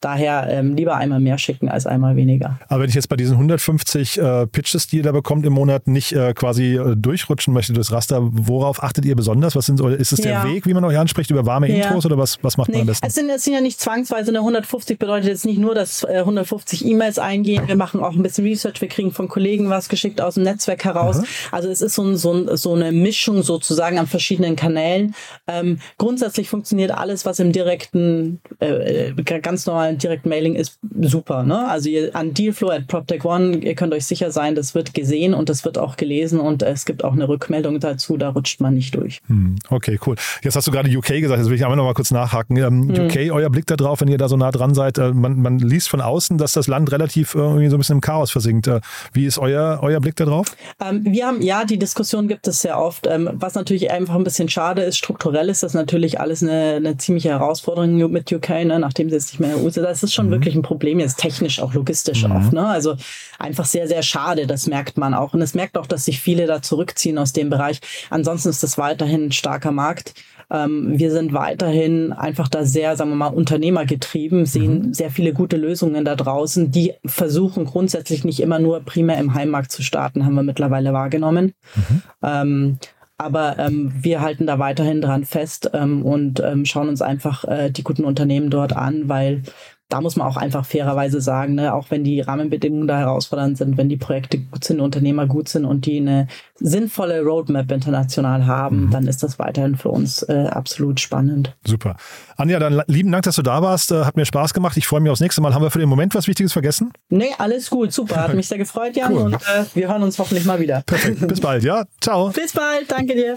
Daher 0.00 0.48
ähm, 0.50 0.74
lieber 0.74 0.96
einmal 0.96 1.20
mehr 1.20 1.38
schicken 1.38 1.68
als 1.68 1.86
einmal 1.86 2.16
weniger. 2.16 2.58
Aber 2.68 2.82
wenn 2.82 2.88
ich 2.88 2.94
jetzt 2.94 3.08
bei 3.08 3.16
diesen 3.16 3.34
150 3.34 4.18
äh, 4.18 4.46
Pitches, 4.46 4.86
die 4.86 4.98
ihr 4.98 5.02
da 5.02 5.12
bekommt 5.12 5.46
im 5.46 5.52
Monat, 5.52 5.86
nicht 5.86 6.12
äh, 6.12 6.34
quasi 6.34 6.76
äh, 6.76 6.96
durchrutschen 6.96 7.54
möchte 7.54 7.72
durchs 7.72 7.92
Raster, 7.92 8.20
worauf 8.22 8.82
achtet 8.82 9.04
ihr 9.04 9.16
besonders? 9.16 9.56
Was 9.56 9.66
sind, 9.66 9.80
ist 9.80 10.12
es 10.12 10.20
der 10.20 10.44
Weg, 10.44 10.66
wie 10.66 10.74
man 10.74 10.84
euch 10.84 10.98
anspricht, 10.98 11.30
über 11.30 11.46
warme 11.46 11.68
ja. 11.68 11.84
Intros 11.84 12.06
oder 12.06 12.18
was, 12.18 12.38
was 12.42 12.56
macht 12.56 12.68
nee, 12.68 12.74
man 12.74 12.82
am 12.82 12.86
besten? 12.88 13.06
Es 13.06 13.14
sind, 13.14 13.30
es 13.30 13.44
sind 13.44 13.54
ja 13.54 13.60
nicht 13.60 13.80
zwangsweise 13.80 14.30
eine 14.30 14.38
150, 14.38 14.98
bedeutet 14.98 15.28
jetzt 15.28 15.46
nicht 15.46 15.58
nur, 15.58 15.74
dass 15.74 16.04
150 16.04 16.84
äh, 16.84 16.88
E-Mails 16.90 17.18
eingehen. 17.18 17.66
Wir 17.66 17.76
machen 17.76 18.00
auch 18.00 18.14
ein 18.14 18.22
bisschen 18.22 18.44
Research, 18.44 18.80
wir 18.80 18.88
kriegen 18.88 19.12
von 19.12 19.28
Kollegen 19.28 19.70
was 19.70 19.88
geschickt 19.88 20.20
aus 20.20 20.34
dem 20.34 20.42
Netzwerk 20.42 20.84
heraus. 20.84 21.18
Aha. 21.18 21.26
Also 21.52 21.68
es 21.68 21.80
ist 21.80 21.94
so, 21.94 22.02
ein, 22.02 22.16
so, 22.16 22.32
ein, 22.32 22.56
so, 22.56 22.74
eine 22.74 22.92
Mischung 22.92 23.42
sozusagen 23.42 23.98
an 23.98 24.06
verschiedenen 24.06 24.56
Kanälen. 24.56 25.14
Ähm, 25.46 25.78
grundsätzlich 25.98 26.48
funktioniert 26.48 26.90
alles, 26.90 27.24
was 27.24 27.38
im 27.38 27.52
direkten, 27.52 28.40
äh, 28.60 29.10
äh 29.10 29.40
ganz 29.40 29.66
normalen 29.66 29.85
Direct 29.92 30.26
Mailing 30.26 30.54
ist 30.54 30.78
super. 31.00 31.42
Ne? 31.42 31.68
Also 31.68 31.88
ihr, 31.88 32.14
an 32.14 32.34
Dealflow 32.34 32.70
at 32.70 32.86
PropTech 32.86 33.24
One, 33.24 33.58
ihr 33.58 33.74
könnt 33.74 33.92
euch 33.92 34.06
sicher 34.06 34.30
sein, 34.30 34.54
das 34.54 34.74
wird 34.74 34.94
gesehen 34.94 35.34
und 35.34 35.48
das 35.48 35.64
wird 35.64 35.78
auch 35.78 35.96
gelesen 35.96 36.40
und 36.40 36.62
es 36.62 36.84
gibt 36.84 37.04
auch 37.04 37.12
eine 37.12 37.28
Rückmeldung 37.28 37.80
dazu, 37.80 38.16
da 38.16 38.30
rutscht 38.30 38.60
man 38.60 38.74
nicht 38.74 38.94
durch. 38.94 39.20
Hm, 39.26 39.56
okay, 39.70 39.98
cool. 40.06 40.16
Jetzt 40.42 40.56
hast 40.56 40.66
du 40.66 40.70
gerade 40.70 40.90
UK 40.90 41.20
gesagt, 41.20 41.38
jetzt 41.38 41.48
will 41.48 41.56
ich 41.56 41.64
aber 41.64 41.76
noch 41.76 41.84
mal 41.84 41.94
kurz 41.94 42.10
nachhaken. 42.10 42.56
Ähm, 42.56 42.94
hm. 42.94 43.06
UK, 43.06 43.32
euer 43.32 43.50
Blick 43.50 43.66
da 43.66 43.76
drauf, 43.76 44.00
wenn 44.00 44.08
ihr 44.08 44.18
da 44.18 44.28
so 44.28 44.36
nah 44.36 44.50
dran 44.50 44.74
seid, 44.74 44.98
äh, 44.98 45.12
man, 45.12 45.40
man, 45.40 45.58
liest 45.58 45.88
von 45.88 46.00
außen, 46.00 46.38
dass 46.38 46.52
das 46.52 46.66
Land 46.66 46.92
relativ 46.92 47.34
äh, 47.34 47.38
irgendwie 47.38 47.68
so 47.68 47.76
ein 47.76 47.78
bisschen 47.78 47.96
im 47.96 48.00
Chaos 48.00 48.30
versinkt. 48.30 48.66
Äh, 48.66 48.80
wie 49.12 49.26
ist 49.26 49.38
euer, 49.38 49.80
euer 49.82 50.00
Blick 50.00 50.16
da 50.16 50.24
drauf? 50.24 50.48
Ähm, 50.80 51.04
wir 51.04 51.26
haben, 51.26 51.42
ja, 51.42 51.64
die 51.64 51.78
Diskussion 51.78 52.28
gibt 52.28 52.46
es 52.48 52.62
sehr 52.62 52.78
oft. 52.78 53.06
Ähm, 53.06 53.30
was 53.32 53.54
natürlich 53.54 53.90
einfach 53.90 54.14
ein 54.14 54.24
bisschen 54.24 54.48
schade 54.48 54.82
ist, 54.82 54.96
strukturell 54.98 55.48
ist 55.48 55.62
das 55.62 55.74
natürlich 55.74 56.20
alles 56.20 56.42
eine, 56.42 56.74
eine 56.76 56.96
ziemliche 56.96 57.30
Herausforderung 57.30 58.10
mit 58.10 58.32
UK, 58.32 58.50
ne, 58.64 58.78
nachdem 58.78 59.08
sie 59.08 59.14
jetzt 59.16 59.32
nicht 59.32 59.40
mehr 59.40 59.54
in 59.54 59.56
der 59.56 59.64
EU 59.64 59.70
sind 59.76 59.84
das 59.84 60.02
ist 60.02 60.12
schon 60.12 60.26
mhm. 60.26 60.32
wirklich 60.32 60.54
ein 60.54 60.62
Problem, 60.62 60.98
jetzt 60.98 61.18
technisch, 61.18 61.60
auch 61.60 61.74
logistisch 61.74 62.24
mhm. 62.24 62.32
auch. 62.32 62.52
Ne? 62.52 62.66
Also 62.66 62.96
einfach 63.38 63.64
sehr, 63.64 63.86
sehr 63.86 64.02
schade, 64.02 64.46
das 64.46 64.66
merkt 64.66 64.98
man 64.98 65.14
auch. 65.14 65.34
Und 65.34 65.42
es 65.42 65.54
merkt 65.54 65.78
auch, 65.78 65.86
dass 65.86 66.04
sich 66.04 66.20
viele 66.20 66.46
da 66.46 66.62
zurückziehen 66.62 67.18
aus 67.18 67.32
dem 67.32 67.50
Bereich. 67.50 67.80
Ansonsten 68.10 68.48
ist 68.48 68.62
das 68.62 68.78
weiterhin 68.78 69.26
ein 69.26 69.32
starker 69.32 69.72
Markt. 69.72 70.14
Ähm, 70.50 70.98
wir 70.98 71.10
sind 71.10 71.32
weiterhin 71.32 72.12
einfach 72.12 72.48
da 72.48 72.64
sehr, 72.64 72.96
sagen 72.96 73.10
wir 73.10 73.16
mal, 73.16 73.28
unternehmergetrieben, 73.28 74.46
sehen 74.46 74.86
mhm. 74.86 74.94
sehr 74.94 75.10
viele 75.10 75.32
gute 75.32 75.56
Lösungen 75.56 76.04
da 76.04 76.14
draußen, 76.14 76.70
die 76.70 76.94
versuchen 77.04 77.64
grundsätzlich 77.64 78.24
nicht 78.24 78.40
immer 78.40 78.58
nur 78.58 78.80
primär 78.80 79.18
im 79.18 79.34
Heimmarkt 79.34 79.72
zu 79.72 79.82
starten, 79.82 80.24
haben 80.24 80.34
wir 80.34 80.44
mittlerweile 80.44 80.92
wahrgenommen. 80.92 81.52
Mhm. 81.74 82.02
Ähm, 82.22 82.78
aber 83.18 83.58
ähm, 83.58 83.92
wir 83.94 84.20
halten 84.20 84.46
da 84.46 84.58
weiterhin 84.58 85.00
dran 85.00 85.24
fest 85.24 85.70
ähm, 85.72 86.02
und 86.02 86.40
ähm, 86.40 86.64
schauen 86.64 86.88
uns 86.88 87.00
einfach 87.00 87.44
äh, 87.44 87.70
die 87.70 87.82
guten 87.82 88.04
Unternehmen 88.04 88.50
dort 88.50 88.74
an, 88.74 89.08
weil 89.08 89.42
da 89.88 90.00
muss 90.00 90.16
man 90.16 90.26
auch 90.26 90.36
einfach 90.36 90.66
fairerweise 90.66 91.20
sagen, 91.20 91.54
ne, 91.54 91.72
auch 91.72 91.90
wenn 91.90 92.02
die 92.02 92.20
Rahmenbedingungen 92.20 92.88
da 92.88 92.98
herausfordernd 92.98 93.56
sind, 93.56 93.76
wenn 93.76 93.88
die 93.88 93.96
Projekte 93.96 94.38
gut 94.38 94.64
sind, 94.64 94.80
Unternehmer 94.80 95.26
gut 95.26 95.48
sind 95.48 95.64
und 95.64 95.86
die 95.86 95.98
eine 95.98 96.26
sinnvolle 96.56 97.22
Roadmap 97.22 97.70
international 97.70 98.46
haben, 98.46 98.86
mhm. 98.86 98.90
dann 98.90 99.06
ist 99.06 99.22
das 99.22 99.38
weiterhin 99.38 99.76
für 99.76 99.90
uns 99.90 100.22
äh, 100.24 100.48
absolut 100.50 100.98
spannend. 100.98 101.54
Super. 101.64 101.96
Anja, 102.36 102.58
dann 102.58 102.82
lieben 102.88 103.12
Dank, 103.12 103.24
dass 103.24 103.36
du 103.36 103.42
da 103.42 103.62
warst. 103.62 103.92
Äh, 103.92 104.04
hat 104.04 104.16
mir 104.16 104.26
Spaß 104.26 104.54
gemacht. 104.54 104.76
Ich 104.76 104.88
freue 104.88 105.00
mich 105.00 105.12
aufs 105.12 105.20
nächste 105.20 105.40
Mal. 105.40 105.54
Haben 105.54 105.62
wir 105.62 105.70
für 105.70 105.78
den 105.78 105.88
Moment 105.88 106.14
was 106.16 106.26
Wichtiges 106.26 106.52
vergessen? 106.52 106.92
Nee, 107.08 107.30
alles 107.38 107.70
gut. 107.70 107.92
Super. 107.92 108.16
Hat 108.16 108.34
mich 108.34 108.48
sehr 108.48 108.58
gefreut, 108.58 108.96
Jan. 108.96 109.12
Cool. 109.12 109.22
Und 109.22 109.34
äh, 109.34 109.64
wir 109.74 109.88
hören 109.88 110.02
uns 110.02 110.18
hoffentlich 110.18 110.44
mal 110.44 110.58
wieder. 110.58 110.82
Perfekt. 110.84 111.26
Bis 111.28 111.40
bald, 111.40 111.62
ja? 111.62 111.84
Ciao. 112.00 112.30
Bis 112.34 112.52
bald. 112.52 112.90
Danke 112.90 113.14
dir. 113.14 113.36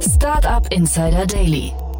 Startup 0.00 0.66
Insider 0.72 1.26
Daily 1.26 1.72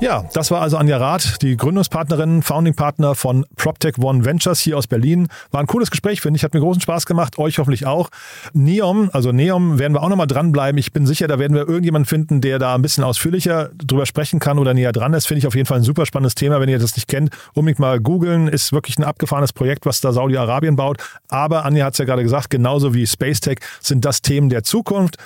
Ja, 0.00 0.24
das 0.32 0.52
war 0.52 0.60
also 0.60 0.76
Anja 0.76 0.96
Rath, 0.96 1.42
die 1.42 1.56
Gründungspartnerin, 1.56 2.42
Founding-Partner 2.42 3.16
von 3.16 3.44
PropTech 3.56 3.98
One 3.98 4.24
Ventures 4.24 4.60
hier 4.60 4.78
aus 4.78 4.86
Berlin. 4.86 5.26
War 5.50 5.60
ein 5.60 5.66
cooles 5.66 5.90
Gespräch, 5.90 6.20
finde 6.20 6.36
ich. 6.36 6.44
Hat 6.44 6.54
mir 6.54 6.60
großen 6.60 6.80
Spaß 6.80 7.04
gemacht, 7.04 7.36
euch 7.36 7.58
hoffentlich 7.58 7.84
auch. 7.84 8.08
Neom, 8.52 9.10
also 9.12 9.32
Neom, 9.32 9.80
werden 9.80 9.94
wir 9.94 10.02
auch 10.04 10.08
nochmal 10.08 10.28
dranbleiben. 10.28 10.78
Ich 10.78 10.92
bin 10.92 11.04
sicher, 11.04 11.26
da 11.26 11.40
werden 11.40 11.54
wir 11.54 11.66
irgendjemanden 11.68 12.06
finden, 12.06 12.40
der 12.40 12.60
da 12.60 12.76
ein 12.76 12.82
bisschen 12.82 13.02
ausführlicher 13.02 13.70
drüber 13.76 14.06
sprechen 14.06 14.38
kann 14.38 14.60
oder 14.60 14.72
näher 14.72 14.92
dran 14.92 15.14
ist. 15.14 15.26
Finde 15.26 15.40
ich 15.40 15.48
auf 15.48 15.56
jeden 15.56 15.66
Fall 15.66 15.78
ein 15.78 15.84
super 15.84 16.06
spannendes 16.06 16.36
Thema. 16.36 16.60
Wenn 16.60 16.68
ihr 16.68 16.78
das 16.78 16.94
nicht 16.94 17.08
kennt, 17.08 17.30
unbedingt 17.54 17.80
mal 17.80 17.98
googeln. 17.98 18.46
Ist 18.46 18.72
wirklich 18.72 18.98
ein 18.98 19.04
abgefahrenes 19.04 19.52
Projekt, 19.52 19.84
was 19.84 20.00
da 20.00 20.12
Saudi-Arabien 20.12 20.76
baut. 20.76 20.98
Aber 21.28 21.64
Anja 21.64 21.84
hat 21.84 21.94
es 21.94 21.98
ja 21.98 22.04
gerade 22.04 22.22
gesagt, 22.22 22.50
genauso 22.50 22.94
wie 22.94 23.04
Space 23.04 23.40
Tech 23.40 23.58
sind 23.80 24.04
das 24.04 24.22
Themen 24.22 24.48
der 24.48 24.62
Zukunft. 24.62 25.16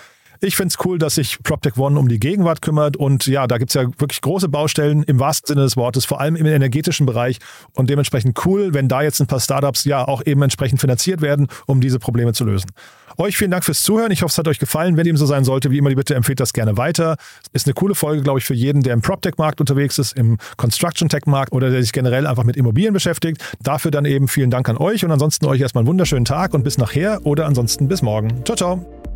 Ich 0.44 0.56
finde 0.56 0.74
es 0.76 0.84
cool, 0.84 0.98
dass 0.98 1.14
sich 1.14 1.40
PropTech 1.40 1.76
One 1.76 1.96
um 1.96 2.08
die 2.08 2.18
Gegenwart 2.18 2.62
kümmert 2.62 2.96
und 2.96 3.28
ja, 3.28 3.46
da 3.46 3.58
gibt 3.58 3.70
es 3.70 3.74
ja 3.74 3.84
wirklich 3.98 4.20
große 4.22 4.48
Baustellen 4.48 5.04
im 5.04 5.20
wahrsten 5.20 5.46
Sinne 5.46 5.62
des 5.62 5.76
Wortes, 5.76 6.04
vor 6.04 6.20
allem 6.20 6.34
im 6.34 6.46
energetischen 6.46 7.06
Bereich 7.06 7.38
und 7.74 7.88
dementsprechend 7.88 8.44
cool, 8.44 8.74
wenn 8.74 8.88
da 8.88 9.02
jetzt 9.02 9.20
ein 9.20 9.28
paar 9.28 9.38
Startups 9.38 9.84
ja 9.84 10.04
auch 10.04 10.20
eben 10.26 10.42
entsprechend 10.42 10.80
finanziert 10.80 11.20
werden, 11.22 11.46
um 11.66 11.80
diese 11.80 12.00
Probleme 12.00 12.32
zu 12.32 12.44
lösen. 12.44 12.72
Euch 13.18 13.36
vielen 13.36 13.52
Dank 13.52 13.64
fürs 13.64 13.84
Zuhören. 13.84 14.10
Ich 14.10 14.22
hoffe, 14.22 14.32
es 14.32 14.38
hat 14.38 14.48
euch 14.48 14.58
gefallen. 14.58 14.96
Wenn 14.96 15.04
dem 15.04 15.16
so 15.16 15.26
sein 15.26 15.44
sollte, 15.44 15.70
wie 15.70 15.78
immer, 15.78 15.90
die 15.90 15.94
Bitte 15.94 16.16
empfehlt 16.16 16.40
das 16.40 16.52
gerne 16.52 16.76
weiter. 16.76 17.16
Ist 17.52 17.68
eine 17.68 17.74
coole 17.74 17.94
Folge, 17.94 18.22
glaube 18.22 18.40
ich, 18.40 18.44
für 18.44 18.54
jeden, 18.54 18.82
der 18.82 18.94
im 18.94 19.02
PropTech-Markt 19.02 19.60
unterwegs 19.60 19.98
ist, 20.00 20.16
im 20.16 20.38
Construction-Tech-Markt 20.56 21.52
oder 21.52 21.70
der 21.70 21.82
sich 21.82 21.92
generell 21.92 22.26
einfach 22.26 22.44
mit 22.44 22.56
Immobilien 22.56 22.94
beschäftigt. 22.94 23.44
Dafür 23.62 23.92
dann 23.92 24.06
eben 24.06 24.26
vielen 24.26 24.50
Dank 24.50 24.68
an 24.68 24.76
euch 24.76 25.04
und 25.04 25.12
ansonsten 25.12 25.46
euch 25.46 25.60
erstmal 25.60 25.82
einen 25.82 25.88
wunderschönen 25.88 26.24
Tag 26.24 26.52
und 26.52 26.64
bis 26.64 26.78
nachher 26.78 27.24
oder 27.24 27.46
ansonsten 27.46 27.86
bis 27.86 28.02
morgen. 28.02 28.44
Ciao, 28.44 28.56
ciao. 28.56 29.11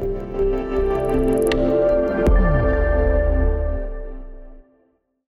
Música 0.00 0.73